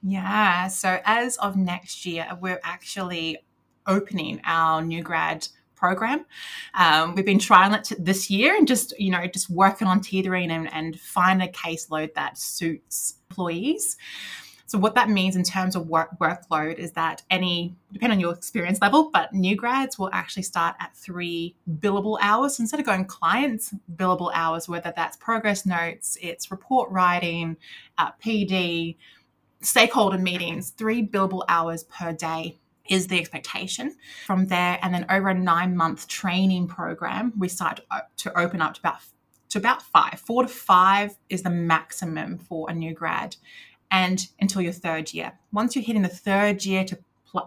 Yeah. 0.00 0.68
So, 0.68 1.00
as 1.04 1.36
of 1.38 1.56
next 1.56 2.06
year, 2.06 2.28
we're 2.40 2.60
actually 2.62 3.38
opening 3.84 4.40
our 4.44 4.80
new 4.80 5.02
grad 5.02 5.48
program. 5.84 6.24
Um, 6.72 7.14
we've 7.14 7.26
been 7.26 7.38
trialing 7.38 7.78
it 7.78 8.02
this 8.02 8.30
year 8.30 8.56
and 8.56 8.66
just, 8.66 8.98
you 8.98 9.10
know, 9.10 9.26
just 9.26 9.50
working 9.50 9.86
on 9.86 10.00
tethering 10.00 10.50
and, 10.50 10.72
and 10.72 10.98
find 10.98 11.42
a 11.42 11.48
caseload 11.48 12.14
that 12.14 12.38
suits 12.38 13.16
employees. 13.28 13.98
So 14.64 14.78
what 14.78 14.94
that 14.94 15.10
means 15.10 15.36
in 15.36 15.42
terms 15.42 15.76
of 15.76 15.86
work 15.88 16.08
workload 16.18 16.76
is 16.76 16.92
that 16.92 17.22
any, 17.28 17.76
depending 17.92 18.16
on 18.16 18.20
your 18.20 18.32
experience 18.32 18.80
level, 18.80 19.10
but 19.12 19.34
new 19.34 19.56
grads 19.56 19.98
will 19.98 20.08
actually 20.10 20.44
start 20.44 20.74
at 20.80 20.96
three 20.96 21.54
billable 21.80 22.16
hours 22.22 22.58
instead 22.58 22.80
of 22.80 22.86
going 22.86 23.04
clients 23.04 23.74
billable 23.94 24.30
hours, 24.32 24.66
whether 24.66 24.90
that's 24.96 25.18
progress 25.18 25.66
notes, 25.66 26.16
it's 26.22 26.50
report 26.50 26.90
writing, 26.90 27.58
uh, 27.98 28.10
PD, 28.24 28.96
stakeholder 29.60 30.18
meetings, 30.18 30.70
three 30.70 31.06
billable 31.06 31.44
hours 31.46 31.84
per 31.84 32.14
day 32.14 32.58
is 32.88 33.06
the 33.06 33.18
expectation 33.18 33.94
from 34.26 34.46
there. 34.46 34.78
And 34.82 34.94
then 34.94 35.06
over 35.10 35.28
a 35.28 35.34
nine 35.34 35.76
month 35.76 36.08
training 36.08 36.68
program 36.68 37.32
we 37.38 37.48
start 37.48 37.80
to 38.18 38.38
open 38.38 38.60
up 38.60 38.74
to 38.74 38.80
about 38.80 39.00
to 39.50 39.58
about 39.58 39.82
five. 39.82 40.20
Four 40.20 40.42
to 40.42 40.48
five 40.48 41.16
is 41.28 41.42
the 41.42 41.50
maximum 41.50 42.38
for 42.38 42.68
a 42.68 42.74
new 42.74 42.92
grad 42.92 43.36
and 43.90 44.26
until 44.40 44.62
your 44.62 44.72
third 44.72 45.14
year. 45.14 45.32
Once 45.52 45.76
you're 45.76 45.84
hitting 45.84 46.02
the 46.02 46.08
third 46.08 46.64
year 46.64 46.84
to 46.84 46.98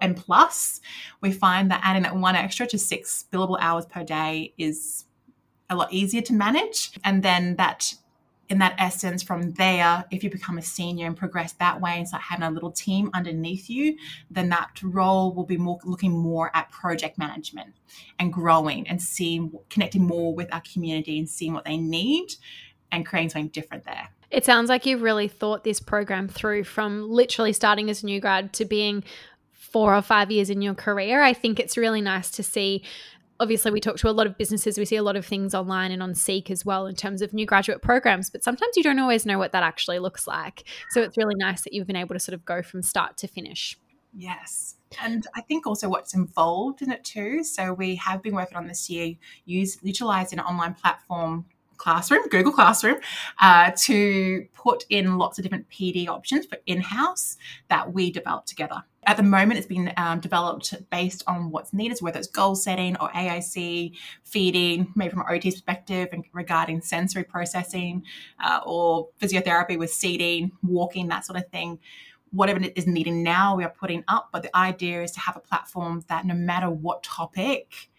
and 0.01 0.17
plus 0.17 0.81
we 1.21 1.31
find 1.31 1.71
that 1.71 1.79
adding 1.81 2.03
that 2.03 2.15
one 2.15 2.35
extra 2.35 2.67
to 2.67 2.77
six 2.77 3.25
billable 3.31 3.57
hours 3.61 3.85
per 3.85 4.03
day 4.03 4.53
is 4.57 5.05
a 5.69 5.75
lot 5.75 5.91
easier 5.91 6.21
to 6.21 6.33
manage. 6.33 6.91
And 7.03 7.23
then 7.23 7.55
that 7.55 7.93
in 8.49 8.59
that 8.59 8.75
essence, 8.77 9.21
from 9.23 9.51
there, 9.53 10.05
if 10.09 10.23
you 10.23 10.29
become 10.29 10.57
a 10.57 10.61
senior 10.61 11.05
and 11.05 11.17
progress 11.17 11.53
that 11.53 11.81
way 11.81 11.97
and 11.97 12.07
start 12.07 12.23
having 12.23 12.47
a 12.47 12.51
little 12.51 12.71
team 12.71 13.09
underneath 13.13 13.69
you, 13.69 13.97
then 14.31 14.49
that 14.49 14.81
role 14.81 15.33
will 15.33 15.45
be 15.45 15.57
more 15.57 15.79
looking 15.83 16.17
more 16.17 16.49
at 16.55 16.71
project 16.71 17.17
management 17.17 17.73
and 18.19 18.31
growing 18.31 18.87
and 18.87 19.01
seeing, 19.01 19.51
connecting 19.69 20.03
more 20.03 20.33
with 20.33 20.53
our 20.53 20.61
community 20.61 21.19
and 21.19 21.27
seeing 21.27 21.53
what 21.53 21.65
they 21.65 21.77
need 21.77 22.27
and 22.91 23.05
creating 23.05 23.29
something 23.29 23.49
different 23.49 23.83
there. 23.83 24.09
It 24.31 24.45
sounds 24.45 24.69
like 24.69 24.85
you've 24.85 25.01
really 25.01 25.27
thought 25.27 25.63
this 25.63 25.79
program 25.79 26.27
through 26.27 26.63
from 26.65 27.09
literally 27.09 27.53
starting 27.53 27.89
as 27.89 28.03
a 28.03 28.05
new 28.05 28.19
grad 28.19 28.53
to 28.53 28.65
being 28.65 29.03
four 29.51 29.95
or 29.95 30.01
five 30.01 30.31
years 30.31 30.49
in 30.49 30.61
your 30.61 30.73
career. 30.73 31.21
I 31.21 31.33
think 31.33 31.59
it's 31.59 31.77
really 31.77 32.01
nice 32.01 32.31
to 32.31 32.43
see 32.43 32.83
obviously 33.39 33.71
we 33.71 33.79
talk 33.79 33.97
to 33.97 34.09
a 34.09 34.11
lot 34.11 34.27
of 34.27 34.37
businesses 34.37 34.77
we 34.77 34.85
see 34.85 34.95
a 34.95 35.03
lot 35.03 35.15
of 35.15 35.25
things 35.25 35.53
online 35.53 35.91
and 35.91 36.01
on 36.01 36.13
seek 36.13 36.49
as 36.49 36.65
well 36.65 36.85
in 36.87 36.95
terms 36.95 37.21
of 37.21 37.33
new 37.33 37.45
graduate 37.45 37.81
programs 37.81 38.29
but 38.29 38.43
sometimes 38.43 38.75
you 38.75 38.83
don't 38.83 38.99
always 38.99 39.25
know 39.25 39.37
what 39.37 39.51
that 39.51 39.63
actually 39.63 39.99
looks 39.99 40.27
like 40.27 40.63
so 40.91 41.01
it's 41.01 41.17
really 41.17 41.35
nice 41.35 41.61
that 41.61 41.73
you've 41.73 41.87
been 41.87 41.95
able 41.95 42.15
to 42.15 42.19
sort 42.19 42.33
of 42.33 42.45
go 42.45 42.61
from 42.61 42.81
start 42.81 43.17
to 43.17 43.27
finish 43.27 43.77
yes 44.15 44.77
and 45.01 45.27
I 45.35 45.41
think 45.41 45.67
also 45.67 45.89
what's 45.89 46.13
involved 46.13 46.81
in 46.81 46.91
it 46.91 47.03
too. 47.03 47.43
So 47.43 47.73
we 47.73 47.95
have 47.95 48.21
been 48.23 48.33
working 48.33 48.57
on 48.57 48.67
this 48.67 48.89
year, 48.89 49.15
use 49.45 49.77
utilizing 49.81 50.39
an 50.39 50.45
online 50.45 50.73
platform 50.73 51.45
Classroom, 51.77 52.27
Google 52.29 52.51
Classroom, 52.51 52.97
uh, 53.39 53.71
to 53.77 54.47
put 54.53 54.85
in 54.89 55.17
lots 55.17 55.37
of 55.37 55.43
different 55.43 55.69
PD 55.69 56.07
options 56.07 56.45
for 56.45 56.57
in 56.65 56.81
house 56.81 57.37
that 57.69 57.93
we 57.93 58.11
developed 58.11 58.47
together. 58.47 58.83
At 59.05 59.15
the 59.15 59.23
moment, 59.23 59.57
it's 59.57 59.67
been 59.67 59.93
um, 59.95 60.19
developed 60.19 60.73
based 60.89 61.23
on 61.27 61.49
what's 61.49 61.71
needed, 61.71 61.97
so 61.97 62.05
whether 62.05 62.19
it's 62.19 62.27
goal 62.27 62.55
setting 62.55 62.97
or 62.97 63.09
AAC, 63.09 63.95
feeding, 64.23 64.91
maybe 64.95 65.11
from 65.11 65.21
an 65.21 65.27
OT 65.29 65.51
perspective 65.51 66.09
and 66.11 66.25
regarding 66.33 66.81
sensory 66.81 67.23
processing 67.23 68.03
uh, 68.43 68.59
or 68.65 69.07
physiotherapy 69.21 69.77
with 69.77 69.91
seating, 69.91 70.51
walking, 70.61 71.07
that 71.07 71.25
sort 71.25 71.37
of 71.37 71.47
thing 71.49 71.79
whatever 72.31 72.59
is 72.75 72.87
needed 72.87 73.13
now, 73.13 73.55
we 73.55 73.63
are 73.63 73.69
putting 73.69 74.03
up. 74.07 74.29
But 74.31 74.43
the 74.43 74.55
idea 74.55 75.03
is 75.03 75.11
to 75.11 75.19
have 75.19 75.37
a 75.37 75.39
platform 75.39 76.03
that 76.07 76.25
no 76.25 76.33
matter 76.33 76.69
what 76.69 77.03
topic 77.03 77.89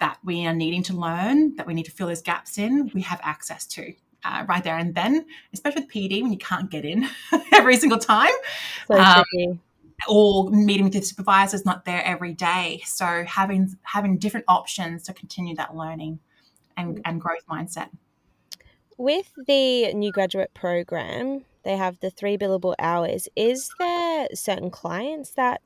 that 0.00 0.18
we 0.24 0.46
are 0.46 0.54
needing 0.54 0.82
to 0.84 0.94
learn, 0.94 1.56
that 1.56 1.66
we 1.66 1.74
need 1.74 1.84
to 1.84 1.90
fill 1.90 2.08
those 2.08 2.22
gaps 2.22 2.58
in, 2.58 2.90
we 2.94 3.02
have 3.02 3.20
access 3.22 3.66
to. 3.66 3.94
Uh, 4.24 4.44
right 4.48 4.64
there 4.64 4.76
and 4.76 4.96
then, 4.96 5.24
especially 5.52 5.82
with 5.82 5.90
PD 5.92 6.22
when 6.22 6.32
you 6.32 6.38
can't 6.38 6.72
get 6.72 6.84
in 6.84 7.08
every 7.52 7.76
single 7.76 7.98
time. 7.98 8.32
So 8.88 8.98
um, 8.98 9.60
or 10.08 10.50
meeting 10.50 10.84
with 10.84 10.94
your 10.94 11.02
supervisor 11.02 11.56
is 11.56 11.64
not 11.64 11.84
there 11.84 12.02
every 12.04 12.34
day. 12.34 12.82
So 12.84 13.24
having 13.24 13.76
having 13.82 14.18
different 14.18 14.44
options 14.48 15.04
to 15.04 15.12
continue 15.12 15.54
that 15.56 15.76
learning 15.76 16.20
and, 16.76 17.00
and 17.04 17.20
growth 17.20 17.46
mindset. 17.50 17.90
With 18.96 19.32
the 19.46 19.92
new 19.94 20.12
graduate 20.12 20.52
program, 20.54 21.44
they 21.64 21.76
have 21.76 22.00
the 22.00 22.10
three 22.10 22.36
billable 22.36 22.74
hours. 22.78 23.28
Is 23.36 23.70
there 23.78 24.28
certain 24.34 24.70
clients 24.70 25.30
that 25.32 25.60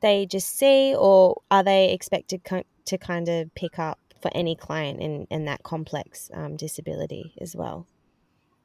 they 0.00 0.26
just 0.26 0.56
see, 0.56 0.94
or 0.94 1.42
are 1.50 1.62
they 1.62 1.92
expected 1.92 2.44
to 2.86 2.98
kind 2.98 3.28
of 3.28 3.54
pick 3.54 3.78
up 3.78 3.98
for 4.20 4.30
any 4.34 4.56
client 4.56 5.00
in, 5.00 5.26
in 5.30 5.44
that 5.44 5.62
complex 5.62 6.30
um, 6.34 6.56
disability 6.56 7.34
as 7.40 7.54
well? 7.54 7.86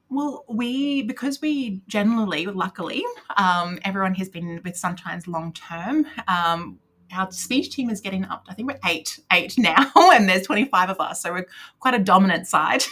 Well, 0.10 0.43
we 0.49 1.03
because 1.03 1.39
we 1.41 1.81
generally, 1.88 2.45
luckily, 2.45 3.03
um, 3.38 3.79
everyone 3.86 4.13
has 4.15 4.27
been 4.27 4.60
with 4.63 4.75
Sunshine's 4.75 5.25
long 5.25 5.53
term. 5.53 6.05
Um, 6.27 6.79
our 7.13 7.31
speech 7.31 7.71
team 7.71 7.89
is 7.89 8.01
getting 8.01 8.25
up. 8.25 8.45
I 8.49 8.53
think 8.53 8.69
we're 8.69 8.79
eight, 8.86 9.19
eight 9.31 9.57
now, 9.57 9.91
and 9.95 10.27
there's 10.27 10.45
25 10.45 10.89
of 10.89 10.99
us, 10.99 11.21
so 11.21 11.31
we're 11.31 11.47
quite 11.79 11.93
a 11.93 11.99
dominant 11.99 12.47
side. 12.47 12.84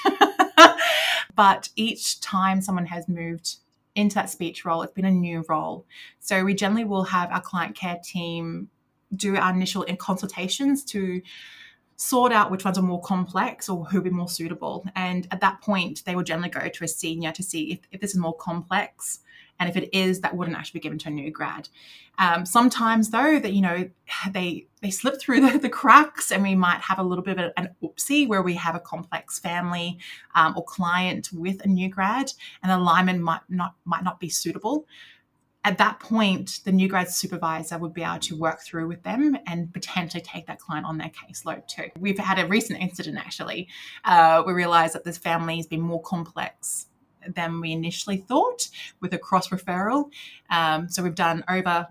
but 1.35 1.69
each 1.75 2.21
time 2.21 2.61
someone 2.61 2.85
has 2.85 3.07
moved 3.07 3.57
into 3.95 4.15
that 4.15 4.29
speech 4.29 4.63
role, 4.63 4.81
it's 4.81 4.93
been 4.93 5.05
a 5.05 5.11
new 5.11 5.43
role. 5.49 5.85
So 6.19 6.43
we 6.43 6.53
generally 6.53 6.85
will 6.85 7.03
have 7.05 7.31
our 7.31 7.41
client 7.41 7.75
care 7.75 7.99
team 8.03 8.69
do 9.15 9.35
our 9.35 9.53
initial 9.53 9.85
consultations 9.97 10.83
to 10.85 11.21
sort 11.99 12.31
out 12.31 12.49
which 12.49 12.63
ones 12.63 12.77
are 12.77 12.81
more 12.81 13.01
complex 13.01 13.67
or 13.67 13.83
who 13.85 13.97
would 13.97 14.05
be 14.05 14.09
more 14.09 14.29
suitable. 14.29 14.85
And 14.95 15.27
at 15.31 15.41
that 15.41 15.61
point, 15.61 16.03
they 16.05 16.15
will 16.15 16.23
generally 16.23 16.49
go 16.49 16.69
to 16.69 16.83
a 16.85 16.87
senior 16.87 17.33
to 17.33 17.43
see 17.43 17.73
if, 17.73 17.79
if 17.91 17.99
this 17.99 18.11
is 18.11 18.17
more 18.17 18.35
complex. 18.35 19.19
And 19.59 19.69
if 19.69 19.75
it 19.75 19.93
is, 19.93 20.21
that 20.21 20.37
wouldn't 20.37 20.55
actually 20.55 20.79
be 20.79 20.83
given 20.83 20.97
to 20.99 21.09
a 21.09 21.11
new 21.11 21.29
grad. 21.29 21.67
Um, 22.17 22.45
sometimes, 22.45 23.09
though, 23.09 23.39
that 23.39 23.51
you 23.51 23.61
know 23.61 23.89
they 24.31 24.67
they 24.81 24.89
slip 24.89 25.19
through 25.19 25.41
the, 25.51 25.59
the, 25.59 25.67
cracks, 25.67 26.31
and 26.31 26.41
we 26.41 26.55
might 26.55 26.79
have 26.79 26.99
a 26.99 27.03
little 27.03 27.23
bit 27.23 27.37
of 27.37 27.51
an 27.57 27.75
oopsie 27.83 28.25
where 28.25 28.41
we 28.41 28.53
have 28.53 28.75
a 28.75 28.79
complex 28.79 29.37
family 29.37 29.99
um, 30.35 30.53
or 30.55 30.63
client 30.63 31.29
with 31.33 31.61
a 31.65 31.67
new 31.67 31.89
grad, 31.89 32.31
and 32.63 32.71
the 32.71 32.77
alignment 32.77 33.19
might 33.19 33.41
not 33.49 33.75
might 33.83 34.05
not 34.05 34.21
be 34.21 34.29
suitable 34.29 34.85
at 35.65 35.77
that 35.77 35.99
point, 35.99 36.61
the 36.63 36.71
new 36.71 36.87
grad 36.87 37.09
supervisor 37.09 37.77
would 37.77 37.93
be 37.93 38.01
able 38.01 38.19
to 38.19 38.37
work 38.37 38.61
through 38.61 38.87
with 38.87 39.03
them 39.03 39.37
and 39.45 39.73
potentially 39.73 40.21
take 40.21 40.47
that 40.47 40.59
client 40.59 40.85
on 40.85 40.97
their 40.97 41.09
caseload 41.09 41.67
too. 41.67 41.89
We've 41.99 42.17
had 42.17 42.39
a 42.39 42.47
recent 42.47 42.79
incident 42.79 43.17
actually. 43.17 43.67
Uh, 44.05 44.43
we 44.45 44.53
realized 44.53 44.95
that 44.95 45.03
this 45.03 45.17
family 45.17 45.57
has 45.57 45.67
been 45.67 45.81
more 45.81 46.01
complex 46.01 46.87
than 47.27 47.59
we 47.59 47.73
initially 47.73 48.17
thought 48.17 48.69
with 49.01 49.13
a 49.13 49.17
cross 49.17 49.49
referral. 49.49 50.09
Um, 50.49 50.87
so 50.87 51.03
we've 51.03 51.15
done 51.15 51.43
over 51.49 51.87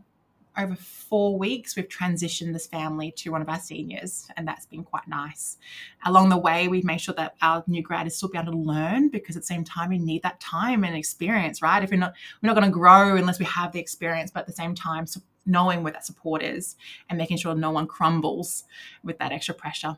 over 0.58 0.74
four 0.74 1.38
weeks, 1.38 1.76
we've 1.76 1.88
transitioned 1.88 2.52
this 2.52 2.66
family 2.66 3.12
to 3.12 3.30
one 3.30 3.40
of 3.40 3.48
our 3.48 3.60
seniors, 3.60 4.28
and 4.36 4.46
that's 4.46 4.66
been 4.66 4.82
quite 4.82 5.06
nice. 5.06 5.56
Along 6.04 6.28
the 6.28 6.36
way, 6.36 6.68
we've 6.68 6.84
made 6.84 7.00
sure 7.00 7.14
that 7.14 7.36
our 7.40 7.62
new 7.66 7.82
grad 7.82 8.06
is 8.06 8.16
still 8.16 8.28
be 8.28 8.38
able 8.38 8.52
to 8.52 8.58
learn 8.58 9.08
because 9.08 9.36
at 9.36 9.42
the 9.42 9.46
same 9.46 9.64
time, 9.64 9.90
we 9.90 9.98
need 9.98 10.22
that 10.22 10.40
time 10.40 10.84
and 10.84 10.96
experience, 10.96 11.62
right? 11.62 11.82
If 11.82 11.90
we're 11.90 11.98
not, 11.98 12.14
we're 12.42 12.48
not 12.48 12.54
going 12.54 12.70
to 12.70 12.72
grow 12.72 13.16
unless 13.16 13.38
we 13.38 13.44
have 13.44 13.72
the 13.72 13.80
experience, 13.80 14.30
but 14.30 14.40
at 14.40 14.46
the 14.46 14.52
same 14.52 14.74
time, 14.74 15.06
so 15.06 15.20
knowing 15.46 15.82
where 15.82 15.92
that 15.92 16.04
support 16.04 16.42
is 16.42 16.76
and 17.08 17.16
making 17.16 17.38
sure 17.38 17.54
no 17.54 17.70
one 17.70 17.86
crumbles 17.86 18.64
with 19.02 19.18
that 19.18 19.32
extra 19.32 19.54
pressure. 19.54 19.96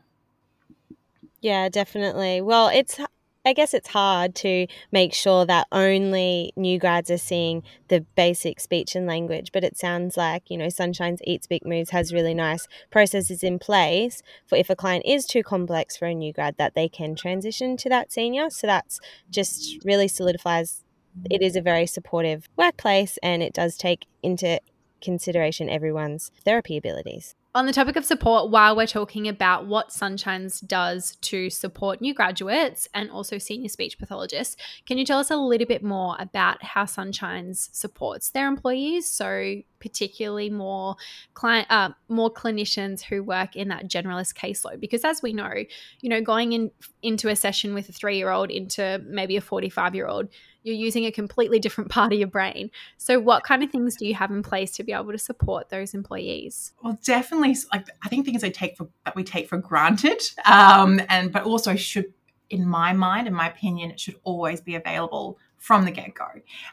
Yeah, 1.41 1.69
definitely. 1.69 2.39
Well, 2.41 2.67
it's 2.67 2.99
I 3.43 3.53
guess 3.53 3.73
it's 3.73 3.87
hard 3.87 4.35
to 4.35 4.67
make 4.91 5.15
sure 5.15 5.47
that 5.47 5.67
only 5.71 6.53
new 6.55 6.77
grads 6.77 7.09
are 7.09 7.17
seeing 7.17 7.63
the 7.87 8.01
basic 8.15 8.59
speech 8.59 8.95
and 8.95 9.07
language, 9.07 9.51
but 9.51 9.63
it 9.63 9.75
sounds 9.75 10.15
like, 10.15 10.51
you 10.51 10.57
know, 10.57 10.69
Sunshine's 10.69 11.21
Eat 11.25 11.43
Speak 11.43 11.65
Moves 11.65 11.89
has 11.89 12.13
really 12.13 12.35
nice 12.35 12.67
processes 12.91 13.41
in 13.41 13.57
place 13.57 14.21
for 14.45 14.57
if 14.57 14.69
a 14.69 14.75
client 14.75 15.05
is 15.07 15.25
too 15.25 15.41
complex 15.41 15.97
for 15.97 16.05
a 16.05 16.13
new 16.13 16.31
grad 16.31 16.55
that 16.59 16.75
they 16.75 16.87
can 16.87 17.15
transition 17.15 17.77
to 17.77 17.89
that 17.89 18.11
senior. 18.11 18.51
So 18.51 18.67
that's 18.67 18.99
just 19.31 19.83
really 19.83 20.07
solidifies 20.07 20.83
it 21.29 21.41
is 21.41 21.55
a 21.55 21.61
very 21.61 21.87
supportive 21.87 22.47
workplace 22.55 23.17
and 23.23 23.41
it 23.41 23.53
does 23.53 23.75
take 23.75 24.05
into 24.21 24.59
consideration 25.01 25.67
everyone's 25.67 26.31
therapy 26.45 26.77
abilities. 26.77 27.35
On 27.53 27.65
the 27.65 27.73
topic 27.73 27.97
of 27.97 28.05
support, 28.05 28.49
while 28.49 28.77
we're 28.77 28.87
talking 28.87 29.27
about 29.27 29.67
what 29.67 29.89
Sunshines 29.89 30.65
does 30.65 31.17
to 31.17 31.49
support 31.49 31.99
new 31.99 32.13
graduates 32.13 32.87
and 32.93 33.11
also 33.11 33.37
senior 33.37 33.67
speech 33.67 33.99
pathologists, 33.99 34.55
can 34.85 34.97
you 34.97 35.03
tell 35.03 35.19
us 35.19 35.29
a 35.31 35.35
little 35.35 35.67
bit 35.67 35.83
more 35.83 36.15
about 36.17 36.63
how 36.63 36.85
Sunshines 36.85 37.67
supports 37.73 38.29
their 38.29 38.47
employees? 38.47 39.05
So, 39.05 39.55
particularly 39.81 40.49
more 40.49 40.95
client, 41.33 41.67
uh, 41.69 41.89
more 42.07 42.31
clinicians 42.31 43.01
who 43.01 43.21
work 43.21 43.57
in 43.57 43.67
that 43.67 43.89
generalist 43.89 44.33
caseload. 44.33 44.79
Because 44.79 45.03
as 45.03 45.21
we 45.21 45.33
know, 45.33 45.51
you 45.99 46.07
know, 46.09 46.21
going 46.21 46.53
in 46.53 46.71
into 47.01 47.27
a 47.27 47.35
session 47.35 47.73
with 47.73 47.89
a 47.89 47.91
three 47.91 48.15
year 48.15 48.29
old 48.29 48.49
into 48.49 49.03
maybe 49.05 49.35
a 49.35 49.41
forty 49.41 49.69
five 49.69 49.93
year 49.93 50.07
old, 50.07 50.29
you're 50.63 50.75
using 50.75 51.05
a 51.05 51.11
completely 51.11 51.59
different 51.59 51.89
part 51.91 52.13
of 52.13 52.19
your 52.19 52.27
brain. 52.27 52.71
So, 52.97 53.19
what 53.19 53.43
kind 53.43 53.63
of 53.63 53.71
things 53.71 53.95
do 53.95 54.05
you 54.05 54.15
have 54.15 54.31
in 54.31 54.43
place 54.43 54.71
to 54.73 54.83
be 54.83 54.93
able 54.93 55.11
to 55.11 55.17
support 55.17 55.69
those 55.69 55.93
employees? 55.93 56.73
Well, 56.83 56.97
definitely. 57.03 57.57
Like 57.71 57.87
I 58.03 58.09
think 58.09 58.25
things 58.25 58.43
I 58.43 58.49
take 58.49 58.77
for 58.77 58.87
that 59.05 59.15
we 59.15 59.23
take 59.23 59.49
for 59.49 59.57
granted, 59.57 60.21
um, 60.45 61.01
and 61.09 61.31
but 61.31 61.43
also 61.43 61.75
should, 61.75 62.13
in 62.49 62.67
my 62.67 62.93
mind, 62.93 63.27
in 63.27 63.33
my 63.33 63.49
opinion, 63.49 63.91
it 63.91 63.99
should 63.99 64.15
always 64.23 64.61
be 64.61 64.75
available 64.75 65.37
from 65.57 65.85
the 65.85 65.91
get 65.91 66.13
go. 66.15 66.25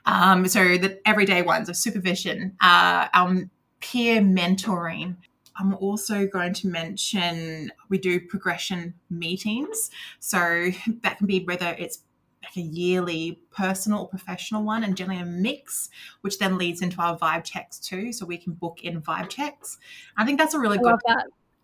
Um, 0.06 0.48
so 0.48 0.78
the 0.78 0.98
everyday 1.06 1.42
ones 1.42 1.68
of 1.68 1.76
supervision, 1.76 2.56
uh, 2.60 3.08
our 3.12 3.42
peer 3.80 4.22
mentoring, 4.22 5.16
I'm 5.58 5.74
also 5.74 6.26
going 6.26 6.54
to 6.54 6.68
mention 6.68 7.70
we 7.88 7.98
do 7.98 8.20
progression 8.20 8.94
meetings. 9.10 9.90
So 10.20 10.70
that 11.02 11.18
can 11.18 11.26
be 11.26 11.44
whether 11.44 11.76
it's 11.78 11.98
like 12.42 12.56
a 12.56 12.60
yearly 12.60 13.40
personal 13.50 14.00
or 14.00 14.08
professional 14.08 14.62
one 14.62 14.84
and 14.84 14.96
generally 14.96 15.20
a 15.20 15.26
mix, 15.26 15.90
which 16.20 16.38
then 16.38 16.58
leads 16.58 16.82
into 16.82 17.00
our 17.00 17.18
vibe 17.18 17.44
checks 17.44 17.78
too. 17.78 18.12
So 18.12 18.24
we 18.26 18.38
can 18.38 18.52
book 18.54 18.80
in 18.82 19.02
vibe 19.02 19.28
checks. 19.28 19.78
I 20.16 20.24
think 20.24 20.38
that's 20.38 20.54
a 20.54 20.58
really 20.58 20.78
I 20.78 20.82
good 20.82 20.96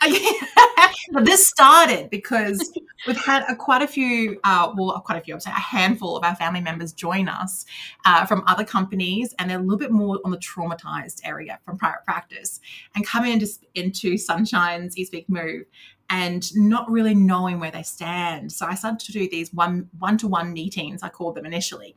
this 1.22 1.46
started 1.46 2.10
because 2.10 2.72
we've 3.06 3.16
had 3.16 3.44
a, 3.48 3.56
quite 3.56 3.82
a 3.82 3.86
few, 3.86 4.40
uh, 4.44 4.72
well, 4.76 5.00
quite 5.00 5.18
a 5.18 5.20
few, 5.20 5.34
I'm 5.34 5.40
saying 5.40 5.56
a 5.56 5.60
handful 5.60 6.16
of 6.16 6.24
our 6.24 6.34
family 6.34 6.60
members 6.60 6.92
join 6.92 7.28
us 7.28 7.64
uh, 8.04 8.26
from 8.26 8.42
other 8.46 8.64
companies, 8.64 9.34
and 9.38 9.48
they're 9.48 9.58
a 9.58 9.62
little 9.62 9.78
bit 9.78 9.90
more 9.90 10.18
on 10.24 10.30
the 10.30 10.38
traumatized 10.38 11.20
area 11.24 11.58
from 11.64 11.78
private 11.78 12.04
practice, 12.04 12.60
and 12.94 13.06
coming 13.06 13.32
into 13.32 13.48
into 13.74 14.16
Sunshine's 14.16 14.96
Eat 14.96 15.06
Speak 15.06 15.28
Move, 15.28 15.64
and 16.10 16.54
not 16.56 16.90
really 16.90 17.14
knowing 17.14 17.60
where 17.60 17.70
they 17.70 17.82
stand. 17.82 18.52
So 18.52 18.66
I 18.66 18.74
started 18.74 19.00
to 19.00 19.12
do 19.12 19.28
these 19.28 19.52
one 19.52 19.88
one 19.98 20.18
to 20.18 20.28
one 20.28 20.52
meetings. 20.52 21.02
I 21.02 21.08
called 21.08 21.34
them 21.34 21.46
initially. 21.46 21.96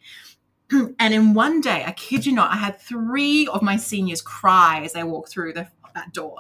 And 0.99 1.13
in 1.13 1.33
one 1.33 1.61
day, 1.61 1.83
I 1.85 1.91
kid 1.93 2.25
you 2.25 2.33
not, 2.33 2.51
I 2.51 2.57
had 2.57 2.79
three 2.79 3.47
of 3.47 3.61
my 3.61 3.77
seniors 3.77 4.21
cry 4.21 4.81
as 4.83 4.91
they 4.93 5.03
walked 5.03 5.29
through 5.29 5.53
the, 5.53 5.67
that 5.95 6.11
door. 6.13 6.39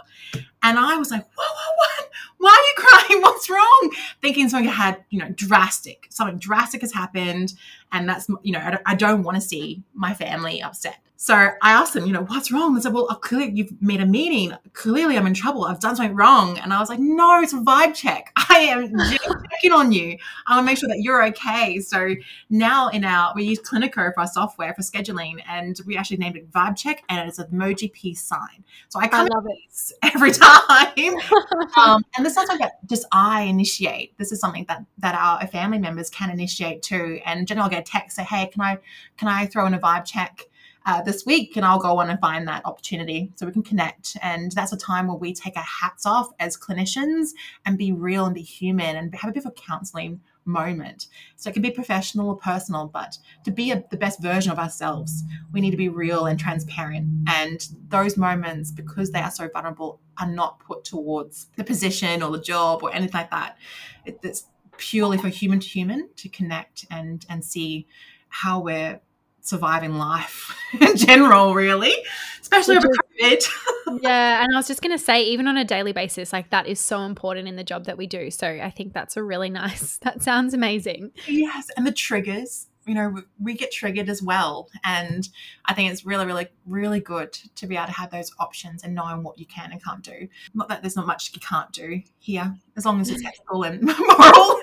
And 0.63 0.77
I 0.79 0.97
was 0.97 1.11
like, 1.11 1.25
whoa, 1.35 1.43
whoa, 1.43 1.75
what? 1.77 2.09
Why 2.39 2.49
are 2.49 2.83
you 2.83 3.07
crying? 3.07 3.21
What's 3.23 3.49
wrong? 3.49 3.91
Thinking 4.21 4.49
something 4.49 4.69
had, 4.69 5.03
you 5.09 5.19
know, 5.19 5.29
drastic, 5.29 6.07
something 6.09 6.37
drastic 6.39 6.81
has 6.81 6.93
happened. 6.93 7.53
And 7.91 8.07
that's, 8.09 8.27
you 8.43 8.51
know, 8.51 8.59
I 8.59 8.71
don't, 8.71 8.81
I 8.85 8.95
don't 8.95 9.23
want 9.23 9.35
to 9.35 9.41
see 9.41 9.83
my 9.93 10.13
family 10.13 10.61
upset. 10.61 10.97
So 11.19 11.33
I 11.33 11.71
asked 11.71 11.95
them, 11.95 12.05
you 12.05 12.13
know, 12.13 12.21
what's 12.21 12.51
wrong? 12.51 12.75
They 12.75 12.81
said, 12.81 12.93
well, 12.93 13.07
clearly 13.07 13.51
you've 13.51 13.81
made 13.81 14.01
a 14.01 14.05
meeting. 14.05 14.55
Clearly 14.73 15.17
I'm 15.17 15.25
in 15.25 15.33
trouble. 15.33 15.63
I've 15.65 15.79
done 15.79 15.95
something 15.95 16.15
wrong. 16.15 16.59
And 16.59 16.71
I 16.71 16.79
was 16.79 16.89
like, 16.89 16.99
no, 16.99 17.41
it's 17.41 17.53
a 17.53 17.57
vibe 17.57 17.95
check. 17.95 18.31
I 18.49 18.59
am 18.59 18.93
checking 19.51 19.71
on 19.71 19.91
you. 19.91 20.15
I 20.45 20.55
want 20.55 20.61
to 20.63 20.71
make 20.71 20.77
sure 20.77 20.87
that 20.89 20.99
you're 20.99 21.25
okay. 21.29 21.79
So 21.79 22.13
now 22.51 22.89
in 22.89 23.03
our, 23.03 23.33
we 23.35 23.45
use 23.45 23.59
Cliniko 23.59 24.13
for 24.13 24.19
our 24.19 24.27
software 24.27 24.75
for 24.75 24.83
scheduling 24.83 25.41
and 25.49 25.79
we 25.87 25.97
actually 25.97 26.17
named 26.17 26.35
it 26.37 26.51
vibe 26.51 26.77
check 26.77 27.03
and 27.09 27.27
it's 27.27 27.39
an 27.39 27.47
emoji 27.47 27.91
peace 27.91 28.21
sign. 28.21 28.63
So 28.89 28.99
I 28.99 29.09
I 29.11 29.23
love 29.23 29.47
it. 29.47 30.13
every 30.13 30.31
time. 30.31 30.46
um, 31.77 32.03
and 32.15 32.25
this 32.25 32.31
is 32.31 32.35
something 32.35 32.57
that 32.59 32.87
just 32.87 33.05
I 33.11 33.43
initiate. 33.43 34.17
This 34.17 34.31
is 34.31 34.39
something 34.39 34.65
that 34.67 34.83
that 34.99 35.15
our 35.15 35.45
family 35.47 35.79
members 35.79 36.09
can 36.09 36.29
initiate 36.29 36.81
too. 36.81 37.19
And 37.25 37.47
generally, 37.47 37.65
I'll 37.65 37.69
get 37.71 37.87
a 37.87 37.91
text 37.91 38.15
say, 38.15 38.23
"Hey, 38.23 38.47
can 38.47 38.61
I 38.61 38.77
can 39.17 39.27
I 39.27 39.45
throw 39.45 39.65
in 39.65 39.73
a 39.73 39.79
vibe 39.79 40.05
check?" 40.05 40.43
Uh, 40.85 41.01
this 41.01 41.25
week 41.25 41.57
and 41.57 41.65
I'll 41.65 41.81
go 41.81 41.97
on 41.97 42.09
and 42.09 42.17
find 42.21 42.47
that 42.47 42.65
opportunity 42.65 43.33
so 43.35 43.45
we 43.45 43.51
can 43.51 43.61
connect. 43.61 44.15
And 44.21 44.53
that's 44.53 44.71
a 44.71 44.77
time 44.77 45.07
where 45.07 45.17
we 45.17 45.33
take 45.33 45.57
our 45.57 45.63
hats 45.63 46.05
off 46.05 46.29
as 46.39 46.55
clinicians 46.55 47.31
and 47.65 47.77
be 47.77 47.91
real 47.91 48.25
and 48.25 48.33
be 48.33 48.41
human 48.41 48.95
and 48.95 49.13
have 49.13 49.29
a 49.29 49.33
bit 49.33 49.43
of 49.43 49.51
a 49.51 49.51
counseling 49.51 50.21
moment. 50.47 51.07
So 51.35 51.49
it 51.49 51.53
can 51.53 51.61
be 51.61 51.71
professional 51.71 52.29
or 52.29 52.37
personal, 52.37 52.87
but 52.87 53.17
to 53.43 53.51
be 53.51 53.71
a, 53.71 53.83
the 53.91 53.97
best 53.97 54.21
version 54.21 54.51
of 54.51 54.59
ourselves, 54.59 55.23
we 55.51 55.61
need 55.61 55.71
to 55.71 55.77
be 55.77 55.89
real 55.89 56.25
and 56.25 56.39
transparent. 56.39 57.07
And 57.27 57.67
those 57.89 58.17
moments, 58.17 58.71
because 58.71 59.11
they 59.11 59.19
are 59.19 59.31
so 59.31 59.49
vulnerable, 59.49 59.99
are 60.19 60.27
not 60.27 60.59
put 60.59 60.83
towards 60.83 61.47
the 61.55 61.63
position 61.63 62.23
or 62.23 62.31
the 62.31 62.41
job 62.41 62.81
or 62.83 62.93
anything 62.93 63.19
like 63.19 63.31
that. 63.31 63.57
It, 64.05 64.19
it's 64.23 64.45
purely 64.77 65.17
for 65.17 65.27
human 65.27 65.59
to 65.59 65.67
human 65.67 66.09
to 66.15 66.29
connect 66.29 66.85
and 66.91 67.25
and 67.29 67.43
see 67.43 67.87
how 68.29 68.59
we're 68.59 69.01
surviving 69.47 69.97
life 69.97 70.55
in 70.81 70.95
general, 70.95 71.53
really, 71.53 71.93
especially 72.41 72.75
Which 72.75 72.85
over 72.85 72.93
COVID. 73.21 74.01
yeah, 74.01 74.43
and 74.43 74.53
I 74.53 74.57
was 74.57 74.67
just 74.67 74.81
going 74.81 74.97
to 74.97 75.03
say, 75.03 75.23
even 75.23 75.47
on 75.47 75.57
a 75.57 75.65
daily 75.65 75.93
basis, 75.93 76.33
like 76.33 76.49
that 76.49 76.67
is 76.67 76.79
so 76.79 77.01
important 77.01 77.47
in 77.47 77.55
the 77.55 77.63
job 77.63 77.85
that 77.85 77.97
we 77.97 78.07
do. 78.07 78.29
So 78.31 78.47
I 78.47 78.69
think 78.69 78.93
that's 78.93 79.17
a 79.17 79.23
really 79.23 79.49
nice. 79.63 79.97
That 79.99 80.21
sounds 80.21 80.53
amazing. 80.53 81.11
Yes, 81.27 81.69
and 81.77 81.85
the 81.85 81.91
triggers. 81.91 82.67
You 82.85 82.93
know, 82.93 83.09
we, 83.09 83.21
we 83.37 83.53
get 83.53 83.73
triggered 83.73 84.07
as 84.07 84.23
well, 84.23 84.69
and 84.85 85.27
I 85.65 85.73
think 85.73 85.91
it's 85.91 86.05
really, 86.05 86.25
really, 86.25 86.47
really 86.65 87.01
good 87.01 87.33
to 87.55 87.67
be 87.67 87.75
able 87.75 87.87
to 87.87 87.91
have 87.91 88.11
those 88.11 88.31
options 88.39 88.81
and 88.81 88.95
knowing 88.95 89.23
what 89.23 89.37
you 89.37 89.45
can 89.45 89.73
and 89.73 89.83
can't 89.83 90.01
do. 90.01 90.29
Not 90.53 90.69
that 90.69 90.83
there's 90.83 90.95
not 90.95 91.05
much 91.05 91.31
you 91.33 91.41
can't 91.41 91.69
do 91.73 92.01
here, 92.19 92.55
as 92.77 92.85
long 92.85 93.01
as 93.01 93.09
it's 93.09 93.25
ethical 93.25 93.63
and 93.63 93.81
moral. 93.83 94.59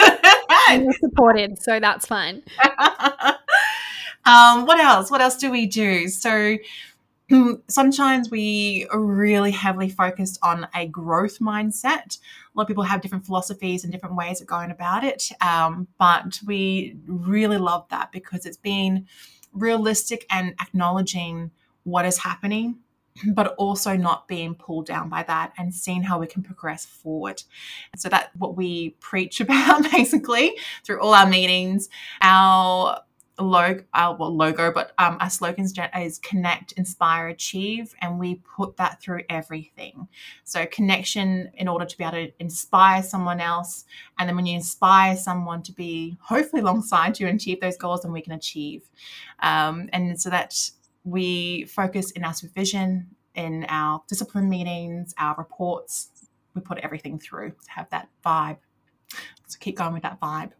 And 0.71 0.95
supported, 0.95 1.61
so 1.61 1.79
that's 1.79 2.07
fine. 2.07 2.43
Um, 4.27 4.67
what 4.67 4.81
else? 4.81 5.11
What 5.11 5.21
else 5.21 5.37
do 5.37 5.51
we 5.51 5.67
do? 5.67 6.09
So, 6.09 6.57
Sunshines, 7.31 8.31
we 8.31 8.87
are 8.91 9.01
really 9.01 9.51
heavily 9.51 9.89
focused 9.89 10.39
on 10.43 10.67
a 10.75 10.87
growth 10.87 11.39
mindset. 11.39 12.19
A 12.19 12.55
lot 12.55 12.63
of 12.63 12.69
people 12.69 12.85
have 12.85 13.01
different 13.01 13.25
philosophies 13.25 13.83
and 13.83 13.93
different 13.93 14.15
ways 14.17 14.41
of 14.41 14.47
going 14.47 14.71
about 14.71 15.05
it, 15.05 15.31
um, 15.41 15.89
but 15.99 16.39
we 16.47 16.97
really 17.07 17.59
love 17.59 17.87
that 17.91 18.13
because 18.13 18.45
it's 18.45 18.59
been 18.59 19.07
realistic 19.53 20.27
and 20.31 20.55
acknowledging 20.61 21.51
what 21.85 22.05
is 22.05 22.19
happening 22.19 22.77
but 23.35 23.55
also 23.57 23.97
not 23.97 24.29
being 24.29 24.55
pulled 24.55 24.87
down 24.87 25.09
by 25.09 25.23
that 25.25 25.53
and 25.59 25.75
seeing 25.75 26.03
how 26.03 26.19
we 26.19 26.27
can 26.27 26.43
progress 26.43 26.85
forward. 26.85 27.43
So 27.97 28.09
that's 28.09 28.35
what 28.37 28.57
we 28.57 28.91
preach 29.01 29.41
about 29.41 29.91
basically 29.91 30.57
through 30.85 31.01
all 31.01 31.15
our 31.15 31.29
meetings. 31.29 31.89
Our 32.21 33.01
logo, 33.39 33.83
our 33.95 34.17
well, 34.17 34.35
logo, 34.35 34.73
but 34.73 34.93
um, 34.99 35.17
our 35.21 35.31
slogans 35.31 35.75
is 35.99 36.19
connect, 36.19 36.73
inspire, 36.73 37.29
achieve, 37.29 37.95
and 38.01 38.19
we 38.19 38.37
put 38.57 38.77
that 38.77 39.01
through 39.01 39.23
everything. 39.29 40.07
So 40.45 40.67
connection 40.67 41.51
in 41.55 41.67
order 41.67 41.85
to 41.85 41.99
be 41.99 42.05
able 42.05 42.13
to 42.13 42.33
inspire 42.39 43.03
someone 43.03 43.41
else, 43.41 43.85
and 44.19 44.29
then 44.29 44.37
when 44.37 44.47
you 44.47 44.55
inspire 44.55 45.17
someone 45.17 45.63
to 45.65 45.73
be 45.73 46.17
hopefully 46.21 46.63
alongside 46.63 47.19
you 47.19 47.27
and 47.27 47.41
achieve 47.41 47.61
those 47.61 47.77
goals, 47.77 48.03
then 48.03 48.13
we 48.13 48.23
can 48.23 48.33
achieve. 48.33 48.89
Um, 49.41 49.89
and 49.93 50.21
so 50.21 50.31
that 50.31 50.71
we 51.05 51.65
focus 51.65 52.11
in 52.13 52.25
our 52.25 52.35
supervision, 52.35 53.09
in 53.35 53.67
our 53.69 54.03
discipline 54.09 54.49
meetings, 54.49 55.15
our 55.19 55.35
reports. 55.37 56.11
We 56.55 56.61
put 56.61 56.79
everything 56.79 57.19
through 57.19 57.51
to 57.51 57.71
have 57.71 57.91
that 57.91 58.09
vibe. 58.25 58.59
So 59.47 59.59
keep 59.59 59.77
going 59.77 59.93
with 59.93 60.03
that 60.05 60.21
vibe. 60.21 60.53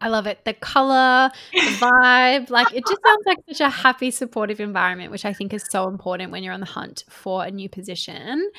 I 0.00 0.08
love 0.08 0.26
it. 0.26 0.44
The 0.44 0.52
color, 0.54 1.30
the 1.52 1.58
vibe, 1.80 2.50
like 2.50 2.72
it 2.74 2.84
just 2.86 3.02
sounds 3.02 3.24
like 3.26 3.38
such 3.48 3.60
a 3.60 3.70
happy, 3.70 4.10
supportive 4.10 4.60
environment, 4.60 5.10
which 5.10 5.24
I 5.24 5.32
think 5.32 5.54
is 5.54 5.64
so 5.70 5.88
important 5.88 6.32
when 6.32 6.42
you're 6.42 6.52
on 6.52 6.60
the 6.60 6.66
hunt 6.66 7.04
for 7.08 7.44
a 7.44 7.50
new 7.50 7.68
position 7.68 8.50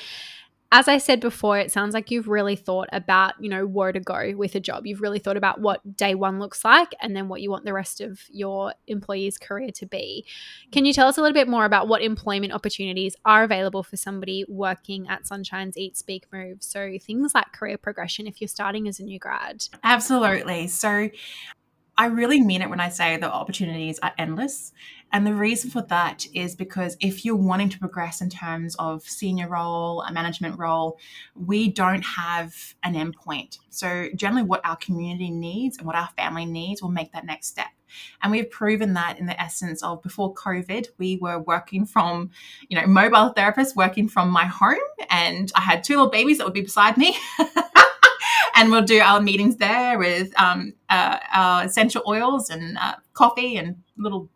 as 0.71 0.87
I 0.89 0.97
said 0.97 1.21
before, 1.21 1.57
it 1.57 1.71
sounds 1.71 1.93
like 1.93 2.11
you've 2.11 2.27
really 2.27 2.57
thought 2.57 2.89
about, 2.91 3.33
you 3.39 3.49
know, 3.49 3.65
where 3.65 3.93
to 3.93 4.01
go 4.01 4.33
with 4.35 4.53
a 4.55 4.59
job. 4.59 4.85
You've 4.85 5.01
really 5.01 5.19
thought 5.19 5.37
about 5.37 5.61
what 5.61 5.95
day 5.95 6.13
one 6.13 6.39
looks 6.39 6.65
like 6.65 6.93
and 7.01 7.15
then 7.15 7.29
what 7.29 7.41
you 7.41 7.49
want 7.49 7.63
the 7.63 7.73
rest 7.73 8.01
of 8.01 8.21
your 8.29 8.73
employee's 8.87 9.37
career 9.37 9.71
to 9.75 9.85
be. 9.85 10.25
Can 10.73 10.83
you 10.85 10.91
tell 10.91 11.07
us 11.07 11.17
a 11.17 11.21
little 11.21 11.33
bit 11.33 11.47
more 11.47 11.63
about 11.63 11.87
what 11.87 12.01
employment 12.01 12.51
opportunities 12.51 13.15
are 13.23 13.43
available 13.43 13.81
for 13.81 13.95
somebody 13.95 14.43
working 14.49 15.07
at 15.07 15.25
Sunshine's 15.25 15.77
Eat, 15.77 15.95
Speak, 15.95 16.25
Move? 16.33 16.57
So 16.61 16.97
things 17.01 17.33
like 17.33 17.53
career 17.53 17.77
progression 17.77 18.27
if 18.27 18.41
you're 18.41 18.49
starting 18.49 18.89
as 18.89 18.99
a 18.99 19.03
new 19.03 19.19
grad. 19.19 19.65
Absolutely. 19.83 20.67
So 20.67 21.09
I 21.97 22.07
really 22.07 22.41
mean 22.41 22.61
it 22.61 22.69
when 22.69 22.79
I 22.79 22.89
say 22.89 23.17
the 23.17 23.31
opportunities 23.31 23.99
are 23.99 24.13
endless. 24.17 24.71
And 25.11 25.25
the 25.25 25.33
reason 25.33 25.71
for 25.71 25.81
that 25.83 26.27
is 26.33 26.55
because 26.55 26.97
if 26.99 27.23
you're 27.23 27.35
wanting 27.35 27.69
to 27.69 27.79
progress 27.79 28.21
in 28.21 28.29
terms 28.29 28.75
of 28.77 29.03
senior 29.03 29.47
role, 29.47 30.01
a 30.01 30.11
management 30.11 30.59
role, 30.59 30.99
we 31.33 31.69
don't 31.69 32.03
have 32.03 32.75
an 32.83 32.93
endpoint. 32.93 33.57
So 33.69 34.09
generally 34.15 34.43
what 34.43 34.61
our 34.65 34.75
community 34.75 35.31
needs 35.31 35.77
and 35.77 35.87
what 35.87 35.95
our 35.95 36.09
family 36.17 36.45
needs 36.45 36.81
will 36.81 36.89
make 36.89 37.13
that 37.13 37.25
next 37.25 37.47
step. 37.47 37.67
And 38.21 38.31
we've 38.31 38.51
proven 38.51 38.93
that 38.93 39.17
in 39.17 39.25
the 39.25 39.41
essence 39.41 39.81
of 39.81 40.03
before 40.03 40.33
COVID, 40.33 40.87
we 40.97 41.17
were 41.17 41.39
working 41.39 41.85
from, 41.85 42.31
you 42.67 42.79
know, 42.79 42.85
mobile 42.85 43.33
therapists 43.33 43.75
working 43.75 44.09
from 44.09 44.29
my 44.29 44.45
home 44.45 44.75
and 45.09 45.51
I 45.55 45.61
had 45.61 45.83
two 45.83 45.95
little 45.95 46.11
babies 46.11 46.37
that 46.37 46.43
would 46.43 46.53
be 46.53 46.61
beside 46.61 46.97
me. 46.97 47.15
and 48.57 48.71
we'll 48.71 48.81
do 48.81 48.99
our 48.99 49.21
meetings 49.21 49.57
there 49.57 49.99
with 49.99 50.33
um, 50.41 50.73
uh, 50.89 51.19
our 51.33 51.65
essential 51.65 52.01
oils 52.07 52.49
and 52.49 52.77
uh, 52.79 52.95
coffee 53.13 53.57
and 53.57 53.75
little 53.97 54.29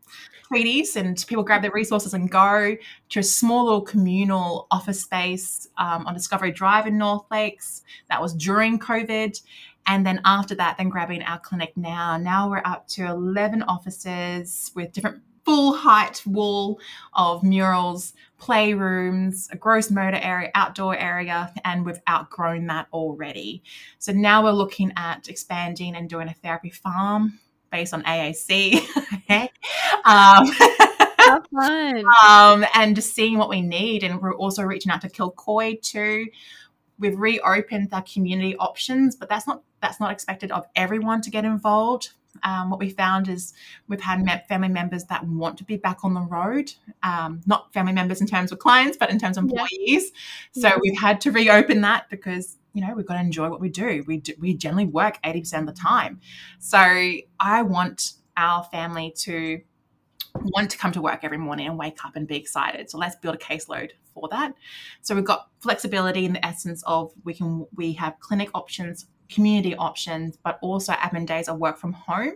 treaties 0.47 0.95
and 0.95 1.25
people 1.27 1.43
grab 1.43 1.63
their 1.63 1.71
resources 1.71 2.13
and 2.13 2.29
go 2.29 2.75
to 3.09 3.19
a 3.19 3.23
small 3.23 3.63
little 3.65 3.81
communal 3.81 4.67
office 4.69 5.01
space 5.01 5.67
um, 5.77 6.05
on 6.05 6.13
Discovery 6.13 6.51
Drive 6.51 6.85
in 6.85 6.97
North 6.97 7.23
Lakes. 7.31 7.81
That 8.09 8.21
was 8.21 8.33
during 8.35 8.77
COVID. 8.77 9.41
And 9.87 10.05
then 10.05 10.21
after 10.23 10.53
that, 10.55 10.77
then 10.77 10.89
grabbing 10.89 11.23
our 11.23 11.39
clinic 11.39 11.75
now. 11.75 12.15
Now 12.17 12.49
we're 12.49 12.61
up 12.63 12.87
to 12.89 13.07
11 13.07 13.63
offices 13.63 14.71
with 14.75 14.91
different 14.91 15.23
full 15.45 15.73
height 15.73 16.21
wall 16.25 16.79
of 17.13 17.43
murals, 17.43 18.13
playrooms, 18.41 19.51
a 19.51 19.55
gross 19.55 19.91
motor 19.91 20.17
area, 20.17 20.49
outdoor 20.55 20.97
area, 20.97 21.53
and 21.63 21.85
we've 21.85 22.01
outgrown 22.09 22.65
that 22.67 22.87
already. 22.91 23.61
So 23.99 24.11
now 24.11 24.43
we're 24.43 24.51
looking 24.51 24.91
at 24.97 25.29
expanding 25.29 25.95
and 25.95 26.09
doing 26.09 26.27
a 26.27 26.33
therapy 26.33 26.71
farm 26.71 27.39
based 27.71 27.93
on 27.93 28.01
AAC. 28.03 28.79
um, 30.05 30.47
fun. 31.53 32.03
um, 32.27 32.65
and 32.73 32.95
just 32.95 33.13
seeing 33.13 33.37
what 33.37 33.49
we 33.49 33.61
need. 33.61 34.03
And 34.03 34.19
we're 34.19 34.35
also 34.35 34.63
reaching 34.63 34.91
out 34.91 35.01
to 35.01 35.09
Kilcoy 35.09 35.79
too. 35.81 36.25
We've 36.97 37.17
reopened 37.17 37.89
our 37.93 38.03
community 38.03 38.55
options, 38.57 39.15
but 39.15 39.29
that's 39.29 39.47
not 39.47 39.61
that's 39.81 39.99
not 39.99 40.11
expected 40.11 40.51
of 40.51 40.65
everyone 40.75 41.21
to 41.21 41.31
get 41.31 41.45
involved. 41.45 42.11
Um, 42.43 42.69
what 42.69 42.79
we 42.79 42.89
found 42.89 43.27
is 43.27 43.53
we've 43.87 44.01
had 44.01 44.25
family 44.47 44.69
members 44.69 45.05
that 45.05 45.25
want 45.27 45.57
to 45.57 45.63
be 45.63 45.77
back 45.77 45.99
on 46.03 46.13
the 46.13 46.21
road, 46.21 46.73
um, 47.03 47.41
not 47.45 47.73
family 47.73 47.93
members 47.93 48.21
in 48.21 48.27
terms 48.27 48.51
of 48.51 48.59
clients, 48.59 48.97
but 48.97 49.09
in 49.09 49.19
terms 49.19 49.37
of 49.37 49.43
employees. 49.43 50.11
Yeah. 50.53 50.69
So 50.69 50.79
we've 50.81 50.99
had 50.99 51.21
to 51.21 51.31
reopen 51.31 51.81
that 51.81 52.09
because 52.09 52.57
you 52.73 52.85
know 52.85 52.93
we've 52.95 53.05
got 53.05 53.15
to 53.15 53.19
enjoy 53.19 53.49
what 53.49 53.59
we 53.59 53.69
do. 53.69 54.03
We 54.07 54.17
do, 54.17 54.33
we 54.39 54.53
generally 54.53 54.85
work 54.85 55.19
eighty 55.23 55.41
percent 55.41 55.67
of 55.67 55.75
the 55.75 55.81
time, 55.81 56.21
so 56.59 56.77
I 56.79 57.61
want 57.63 58.13
our 58.37 58.63
family 58.63 59.13
to 59.17 59.61
want 60.35 60.71
to 60.71 60.77
come 60.77 60.91
to 60.93 61.01
work 61.01 61.19
every 61.23 61.37
morning 61.37 61.67
and 61.67 61.77
wake 61.77 62.03
up 62.05 62.15
and 62.15 62.27
be 62.27 62.37
excited. 62.37 62.89
So 62.89 62.97
let's 62.97 63.15
build 63.17 63.35
a 63.35 63.37
caseload 63.37 63.91
for 64.13 64.27
that. 64.29 64.53
So 65.01 65.15
we've 65.15 65.25
got 65.25 65.49
flexibility 65.59 66.25
in 66.25 66.33
the 66.33 66.45
essence 66.45 66.83
of 66.85 67.11
we 67.23 67.33
can 67.33 67.67
we 67.75 67.93
have 67.93 68.19
clinic 68.19 68.49
options, 68.53 69.07
community 69.31 69.75
options, 69.75 70.37
but 70.43 70.59
also 70.61 70.93
admin 70.93 71.25
days 71.25 71.47
of 71.47 71.57
work 71.57 71.77
from 71.77 71.93
home. 71.93 72.33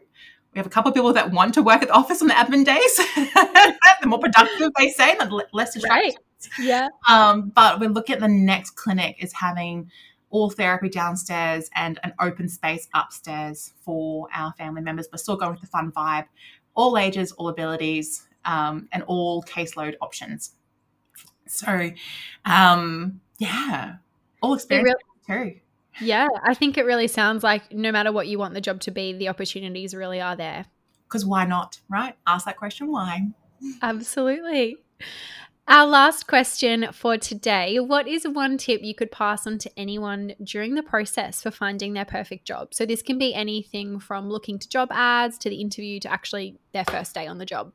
We 0.53 0.59
have 0.59 0.65
a 0.65 0.69
couple 0.69 0.89
of 0.89 0.95
people 0.95 1.11
that 1.13 1.31
want 1.31 1.53
to 1.55 1.61
work 1.61 1.81
at 1.81 1.89
the 1.89 1.93
office 1.93 2.21
on 2.21 2.29
the 2.29 2.33
admin 2.33 2.63
days. 2.63 2.95
the 4.01 4.07
more 4.07 4.19
productive 4.19 4.71
they 4.77 4.89
say, 4.89 5.15
the 5.15 5.45
less 5.51 5.73
distractions. 5.73 6.15
Right. 6.59 6.65
Yeah. 6.65 6.87
Um, 7.09 7.49
but 7.49 7.79
we 7.79 7.87
look 7.87 8.09
at 8.09 8.19
the 8.19 8.27
next 8.27 8.71
clinic 8.71 9.17
is 9.19 9.33
having 9.33 9.91
all 10.29 10.49
therapy 10.49 10.89
downstairs 10.89 11.69
and 11.75 11.99
an 12.03 12.13
open 12.19 12.47
space 12.47 12.87
upstairs 12.93 13.73
for 13.83 14.27
our 14.33 14.53
family 14.53 14.81
members, 14.81 15.07
but 15.07 15.19
still 15.19 15.35
going 15.35 15.51
with 15.51 15.61
the 15.61 15.67
fun 15.67 15.91
vibe 15.91 16.25
all 16.75 16.97
ages, 16.97 17.31
all 17.33 17.47
abilities, 17.47 18.27
um, 18.43 18.87
and 18.91 19.01
all 19.03 19.41
caseload 19.43 19.95
options. 20.01 20.51
So, 21.47 21.91
um, 22.43 23.21
yeah, 23.39 23.95
all 24.41 24.53
experience 24.53 25.01
really, 25.27 25.53
too. 25.53 25.59
Yeah, 26.01 26.27
I 26.43 26.53
think 26.53 26.77
it 26.77 26.85
really 26.85 27.07
sounds 27.07 27.43
like 27.43 27.73
no 27.73 27.91
matter 27.91 28.11
what 28.11 28.27
you 28.27 28.37
want 28.37 28.53
the 28.53 28.61
job 28.61 28.81
to 28.81 28.91
be, 28.91 29.13
the 29.13 29.29
opportunities 29.29 29.93
really 29.93 30.21
are 30.21 30.35
there. 30.35 30.65
Because 31.07 31.25
why 31.25 31.45
not, 31.45 31.79
right? 31.89 32.15
Ask 32.27 32.45
that 32.45 32.57
question 32.57 32.91
why. 32.91 33.27
Absolutely. 33.81 34.77
Our 35.67 35.87
last 35.87 36.27
question 36.27 36.89
for 36.91 37.17
today 37.17 37.79
What 37.79 38.07
is 38.07 38.27
one 38.27 38.57
tip 38.57 38.81
you 38.83 38.93
could 38.93 39.11
pass 39.11 39.47
on 39.47 39.57
to 39.59 39.79
anyone 39.79 40.33
during 40.43 40.75
the 40.75 40.83
process 40.83 41.41
for 41.41 41.49
finding 41.49 41.93
their 41.93 42.05
perfect 42.05 42.45
job? 42.45 42.73
So, 42.73 42.85
this 42.85 43.01
can 43.01 43.17
be 43.17 43.33
anything 43.33 43.99
from 43.99 44.29
looking 44.29 44.59
to 44.59 44.69
job 44.69 44.89
ads 44.91 45.37
to 45.39 45.49
the 45.49 45.61
interview 45.61 45.99
to 46.01 46.11
actually 46.11 46.59
their 46.71 46.85
first 46.85 47.15
day 47.15 47.25
on 47.25 47.39
the 47.39 47.45
job. 47.45 47.71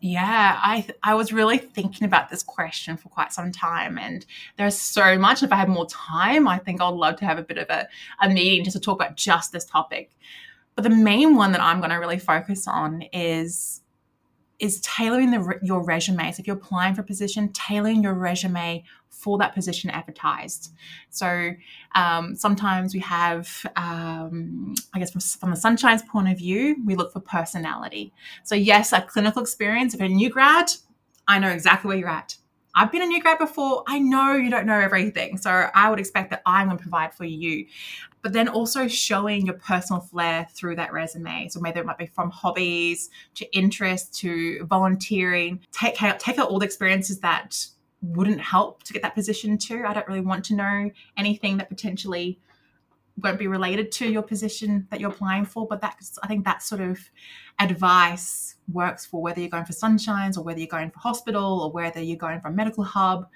Yeah, 0.00 0.58
I 0.62 0.86
I 1.02 1.14
was 1.14 1.32
really 1.32 1.58
thinking 1.58 2.04
about 2.04 2.30
this 2.30 2.42
question 2.42 2.96
for 2.96 3.08
quite 3.08 3.32
some 3.32 3.50
time, 3.50 3.98
and 3.98 4.24
there's 4.56 4.76
so 4.76 5.18
much. 5.18 5.42
If 5.42 5.52
I 5.52 5.56
had 5.56 5.68
more 5.68 5.86
time, 5.86 6.46
I 6.46 6.58
think 6.58 6.80
I'd 6.80 6.94
love 6.94 7.16
to 7.16 7.24
have 7.24 7.38
a 7.38 7.42
bit 7.42 7.58
of 7.58 7.68
a, 7.68 7.88
a 8.20 8.28
meeting 8.28 8.64
just 8.64 8.76
to 8.76 8.80
talk 8.80 9.00
about 9.00 9.16
just 9.16 9.52
this 9.52 9.64
topic. 9.64 10.10
But 10.74 10.84
the 10.84 10.90
main 10.90 11.34
one 11.34 11.52
that 11.52 11.60
I'm 11.60 11.78
going 11.78 11.90
to 11.90 11.96
really 11.96 12.20
focus 12.20 12.68
on 12.68 13.02
is 13.12 13.82
is 14.58 14.80
tailoring 14.80 15.30
the, 15.30 15.58
your 15.62 15.82
resume. 15.82 16.32
So 16.32 16.40
if 16.40 16.46
you're 16.46 16.56
applying 16.56 16.94
for 16.94 17.02
a 17.02 17.04
position, 17.04 17.52
tailoring 17.52 18.02
your 18.02 18.14
resume 18.14 18.84
for 19.08 19.38
that 19.38 19.54
position 19.54 19.90
advertised. 19.90 20.72
So 21.10 21.50
um, 21.94 22.34
sometimes 22.34 22.94
we 22.94 23.00
have, 23.00 23.64
um, 23.76 24.74
I 24.94 24.98
guess, 24.98 25.10
from, 25.10 25.20
from 25.20 25.50
the 25.50 25.56
Sunshine's 25.56 26.02
point 26.02 26.28
of 26.28 26.38
view, 26.38 26.76
we 26.84 26.94
look 26.94 27.12
for 27.12 27.20
personality. 27.20 28.12
So 28.44 28.54
yes, 28.54 28.92
a 28.92 29.00
clinical 29.00 29.42
experience. 29.42 29.94
If 29.94 30.00
you're 30.00 30.08
a 30.08 30.12
new 30.12 30.30
grad, 30.30 30.72
I 31.26 31.38
know 31.38 31.50
exactly 31.50 31.88
where 31.88 31.98
you're 31.98 32.08
at. 32.08 32.36
I've 32.78 32.92
been 32.92 33.02
a 33.02 33.06
new 33.06 33.20
grad 33.20 33.38
before. 33.38 33.82
I 33.88 33.98
know 33.98 34.34
you 34.34 34.50
don't 34.50 34.64
know 34.64 34.78
everything. 34.78 35.36
So 35.36 35.50
I 35.50 35.90
would 35.90 35.98
expect 35.98 36.30
that 36.30 36.42
I'm 36.46 36.68
going 36.68 36.78
to 36.78 36.82
provide 36.82 37.12
for 37.12 37.24
you. 37.24 37.66
But 38.22 38.32
then 38.32 38.48
also 38.48 38.86
showing 38.86 39.46
your 39.46 39.56
personal 39.56 40.00
flair 40.00 40.46
through 40.52 40.76
that 40.76 40.92
resume. 40.92 41.48
So 41.48 41.58
maybe 41.58 41.80
it 41.80 41.86
might 41.86 41.98
be 41.98 42.06
from 42.06 42.30
hobbies 42.30 43.10
to 43.34 43.52
interests 43.52 44.16
to 44.20 44.64
volunteering. 44.66 45.58
Take 45.72 46.00
out, 46.04 46.20
take 46.20 46.38
out 46.38 46.50
all 46.50 46.60
the 46.60 46.66
experiences 46.66 47.18
that 47.18 47.66
wouldn't 48.00 48.40
help 48.40 48.84
to 48.84 48.92
get 48.92 49.02
that 49.02 49.16
position 49.16 49.58
too. 49.58 49.82
I 49.84 49.92
don't 49.92 50.06
really 50.06 50.20
want 50.20 50.44
to 50.44 50.54
know 50.54 50.88
anything 51.16 51.56
that 51.56 51.68
potentially 51.68 52.38
won't 53.22 53.38
be 53.38 53.46
related 53.46 53.92
to 53.92 54.10
your 54.10 54.22
position 54.22 54.86
that 54.90 55.00
you're 55.00 55.10
applying 55.10 55.44
for. 55.44 55.66
But 55.66 55.80
that's 55.80 56.18
I 56.22 56.26
think 56.26 56.44
that 56.44 56.62
sort 56.62 56.80
of 56.80 56.98
advice 57.58 58.56
works 58.72 59.06
for 59.06 59.20
whether 59.20 59.40
you're 59.40 59.50
going 59.50 59.64
for 59.64 59.72
sunshines 59.72 60.36
or 60.36 60.42
whether 60.42 60.58
you're 60.58 60.68
going 60.68 60.90
for 60.90 61.00
hospital 61.00 61.60
or 61.60 61.70
whether 61.70 62.00
you're 62.00 62.16
going 62.16 62.40
for 62.40 62.48
a 62.48 62.52
medical 62.52 62.84
hub. 62.84 63.28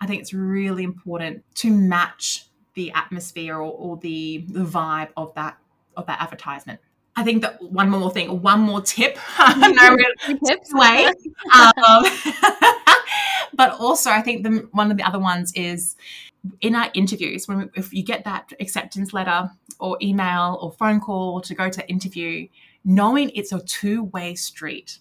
I 0.00 0.06
think 0.06 0.20
it's 0.20 0.32
really 0.32 0.84
important 0.84 1.44
to 1.56 1.72
match 1.72 2.46
the 2.74 2.92
atmosphere 2.92 3.56
or, 3.56 3.72
or 3.72 3.96
the, 3.96 4.44
the 4.48 4.64
vibe 4.64 5.08
of 5.16 5.34
that 5.34 5.58
of 5.96 6.06
that 6.06 6.22
advertisement. 6.22 6.80
I 7.16 7.24
think 7.24 7.42
that 7.42 7.60
one 7.60 7.90
more 7.90 8.12
thing, 8.12 8.40
one 8.42 8.60
more 8.60 8.80
tip. 8.80 9.18
no 9.56 9.96
tips. 10.44 10.72
Um, 11.52 12.04
but 13.54 13.78
also, 13.78 14.10
I 14.10 14.22
think 14.22 14.44
the, 14.44 14.68
one 14.72 14.90
of 14.90 14.96
the 14.96 15.02
other 15.02 15.18
ones 15.18 15.52
is 15.54 15.96
in 16.60 16.74
our 16.74 16.90
interviews 16.94 17.48
when 17.48 17.58
we, 17.58 17.64
if 17.74 17.92
you 17.92 18.02
get 18.02 18.24
that 18.24 18.52
acceptance 18.60 19.12
letter 19.12 19.50
or 19.80 19.96
email 20.00 20.58
or 20.60 20.72
phone 20.72 21.00
call 21.00 21.40
to 21.40 21.54
go 21.54 21.68
to 21.68 21.88
interview 21.88 22.48
knowing 22.84 23.30
it's 23.34 23.52
a 23.52 23.60
two-way 23.60 24.34
street 24.34 24.98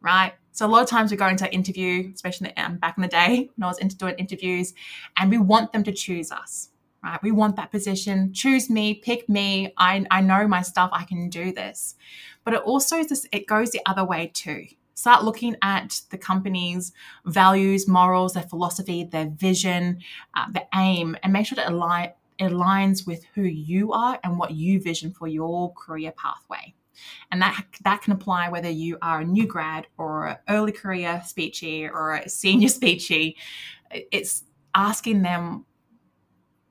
right? 0.00 0.34
So 0.52 0.66
a 0.66 0.68
lot 0.68 0.82
of 0.82 0.88
times 0.88 1.10
we 1.10 1.16
go 1.16 1.28
into 1.28 1.52
interview 1.52 2.12
especially 2.14 2.56
um, 2.56 2.76
back 2.76 2.96
in 2.98 3.02
the 3.02 3.08
day 3.08 3.50
when 3.54 3.64
i 3.64 3.68
was 3.68 3.78
into 3.78 3.96
doing 3.96 4.14
interviews 4.16 4.74
and 5.16 5.30
we 5.30 5.38
want 5.38 5.72
them 5.72 5.84
to 5.84 5.92
choose 5.92 6.30
us 6.30 6.70
right? 7.02 7.22
We 7.22 7.32
want 7.32 7.56
that 7.56 7.70
position 7.70 8.32
choose 8.32 8.68
me 8.68 8.94
pick 8.94 9.28
me 9.28 9.72
i, 9.78 10.04
I 10.10 10.20
know 10.20 10.46
my 10.46 10.62
stuff 10.62 10.90
i 10.92 11.04
can 11.04 11.28
do 11.28 11.52
this. 11.52 11.94
But 12.44 12.54
it 12.54 12.60
also 12.60 12.98
is 12.98 13.08
this, 13.08 13.26
it 13.32 13.46
goes 13.46 13.70
the 13.70 13.80
other 13.86 14.04
way 14.04 14.30
too 14.34 14.66
Start 14.94 15.24
looking 15.24 15.56
at 15.62 16.00
the 16.10 16.18
company's 16.18 16.92
values, 17.26 17.88
morals, 17.88 18.34
their 18.34 18.44
philosophy, 18.44 19.04
their 19.04 19.28
vision, 19.28 20.00
uh, 20.34 20.46
their 20.52 20.68
aim, 20.74 21.16
and 21.22 21.32
make 21.32 21.46
sure 21.46 21.56
that 21.56 21.66
it, 21.68 21.72
align, 21.72 22.12
it 22.38 22.52
aligns 22.52 23.06
with 23.06 23.24
who 23.34 23.42
you 23.42 23.92
are 23.92 24.18
and 24.22 24.38
what 24.38 24.52
you 24.52 24.80
vision 24.80 25.10
for 25.10 25.26
your 25.26 25.72
career 25.74 26.12
pathway. 26.16 26.74
And 27.32 27.42
that 27.42 27.64
that 27.82 28.02
can 28.02 28.12
apply 28.12 28.48
whether 28.50 28.70
you 28.70 28.98
are 29.02 29.20
a 29.20 29.24
new 29.24 29.46
grad 29.46 29.88
or 29.98 30.28
an 30.28 30.36
early 30.48 30.70
career 30.70 31.20
speechie 31.24 31.90
or 31.90 32.14
a 32.14 32.28
senior 32.28 32.68
speechie. 32.68 33.34
It's 33.90 34.44
asking 34.74 35.22
them 35.22 35.66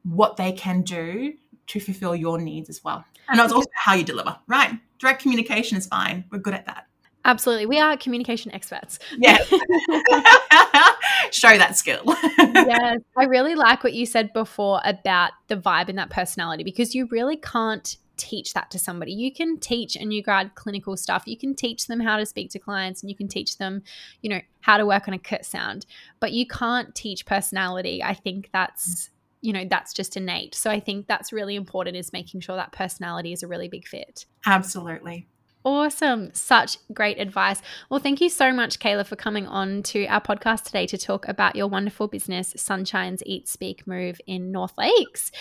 what 0.03 0.37
they 0.37 0.51
can 0.51 0.81
do 0.81 1.33
to 1.67 1.79
fulfill 1.79 2.15
your 2.15 2.39
needs 2.39 2.69
as 2.69 2.83
well. 2.83 3.03
And 3.29 3.39
it's 3.39 3.53
also 3.53 3.69
how 3.73 3.93
you 3.93 4.03
deliver, 4.03 4.37
right? 4.47 4.79
Direct 4.99 5.21
communication 5.21 5.77
is 5.77 5.87
fine. 5.87 6.25
We're 6.31 6.39
good 6.39 6.53
at 6.53 6.65
that. 6.65 6.87
Absolutely. 7.25 7.65
We 7.65 7.79
are 7.79 7.95
communication 7.95 8.53
experts. 8.53 8.99
Yes. 9.17 9.47
Show 11.31 11.57
that 11.57 11.77
skill. 11.77 12.03
yes. 12.37 12.99
I 13.17 13.23
really 13.25 13.55
like 13.55 13.83
what 13.83 13.93
you 13.93 14.05
said 14.05 14.33
before 14.33 14.81
about 14.83 15.31
the 15.47 15.55
vibe 15.55 15.89
and 15.89 15.97
that 15.97 16.09
personality 16.09 16.63
because 16.63 16.93
you 16.93 17.07
really 17.11 17.37
can't 17.37 17.95
teach 18.17 18.53
that 18.53 18.69
to 18.71 18.79
somebody. 18.79 19.11
You 19.11 19.33
can 19.33 19.57
teach 19.57 19.95
a 19.95 20.05
new 20.05 20.21
grad 20.21 20.55
clinical 20.55 20.97
stuff. 20.97 21.23
You 21.25 21.37
can 21.37 21.55
teach 21.55 21.87
them 21.87 21.99
how 21.99 22.17
to 22.17 22.25
speak 22.25 22.51
to 22.51 22.59
clients 22.59 23.01
and 23.01 23.09
you 23.09 23.15
can 23.15 23.27
teach 23.27 23.57
them, 23.57 23.83
you 24.21 24.29
know, 24.29 24.41
how 24.61 24.77
to 24.77 24.85
work 24.85 25.07
on 25.07 25.13
a 25.13 25.19
kit 25.19 25.45
sound, 25.45 25.85
but 26.19 26.31
you 26.33 26.45
can't 26.45 26.93
teach 26.93 27.25
personality. 27.25 28.03
I 28.03 28.13
think 28.13 28.49
that's 28.51 29.09
you 29.41 29.51
know 29.51 29.65
that's 29.69 29.91
just 29.91 30.15
innate 30.15 30.55
so 30.55 30.71
i 30.71 30.79
think 30.79 31.05
that's 31.05 31.33
really 31.33 31.55
important 31.55 31.97
is 31.97 32.13
making 32.13 32.39
sure 32.39 32.55
that 32.55 32.71
personality 32.71 33.33
is 33.33 33.43
a 33.43 33.47
really 33.47 33.67
big 33.67 33.85
fit 33.85 34.25
absolutely 34.45 35.27
Awesome. 35.65 36.33
Such 36.33 36.77
great 36.93 37.19
advice. 37.19 37.61
Well, 37.89 37.99
thank 37.99 38.19
you 38.19 38.29
so 38.29 38.51
much, 38.51 38.79
Kayla, 38.79 39.05
for 39.05 39.15
coming 39.15 39.47
on 39.47 39.83
to 39.83 40.05
our 40.07 40.21
podcast 40.21 40.63
today 40.63 40.85
to 40.87 40.97
talk 40.97 41.27
about 41.27 41.55
your 41.55 41.67
wonderful 41.67 42.07
business, 42.07 42.53
Sunshine's 42.57 43.23
Eat, 43.25 43.47
Speak, 43.47 43.87
Move 43.87 44.19
in 44.27 44.51
North 44.51 44.77
Lakes. 44.77 45.31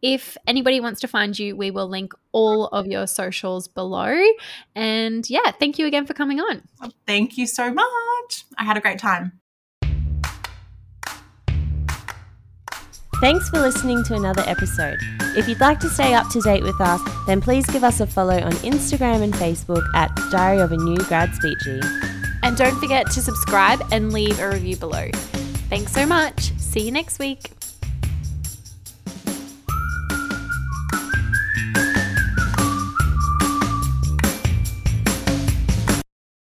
If 0.00 0.36
anybody 0.46 0.80
wants 0.80 1.00
to 1.00 1.08
find 1.08 1.36
you, 1.38 1.56
we 1.56 1.70
will 1.70 1.88
link 1.88 2.12
all 2.32 2.66
of 2.68 2.86
your 2.86 3.06
socials 3.06 3.68
below. 3.68 4.16
And 4.74 5.28
yeah, 5.28 5.50
thank 5.50 5.78
you 5.78 5.86
again 5.86 6.06
for 6.06 6.14
coming 6.14 6.40
on. 6.40 6.62
thank 7.06 7.36
you 7.36 7.46
so 7.46 7.72
much. 7.72 8.44
I 8.56 8.64
had 8.64 8.76
a 8.76 8.80
great 8.80 8.98
time. 8.98 9.40
Thanks 13.20 13.50
for 13.50 13.58
listening 13.58 14.04
to 14.04 14.14
another 14.14 14.44
episode. 14.46 14.98
If 15.36 15.48
you'd 15.48 15.60
like 15.60 15.80
to 15.80 15.88
stay 15.88 16.14
up 16.14 16.28
to 16.30 16.40
date 16.40 16.62
with 16.62 16.80
us, 16.80 17.00
then 17.26 17.40
please 17.40 17.66
give 17.66 17.82
us 17.82 17.98
a 17.98 18.06
follow 18.06 18.38
on 18.40 18.52
Instagram 18.52 19.22
and 19.22 19.34
Facebook 19.34 19.82
at 19.96 20.14
Diary 20.30 20.60
of 20.60 20.70
a 20.70 20.76
New 20.76 20.98
Grad 20.98 21.30
Speechy. 21.30 21.82
And 22.44 22.56
don't 22.56 22.78
forget 22.78 23.10
to 23.10 23.20
subscribe 23.20 23.82
and 23.90 24.12
leave 24.12 24.38
a 24.38 24.48
review 24.50 24.76
below. 24.76 25.10
Thanks 25.68 25.92
so 25.92 26.06
much. 26.06 26.52
See 26.58 26.82
you 26.82 26.92
next 26.92 27.18
week. 27.18 27.57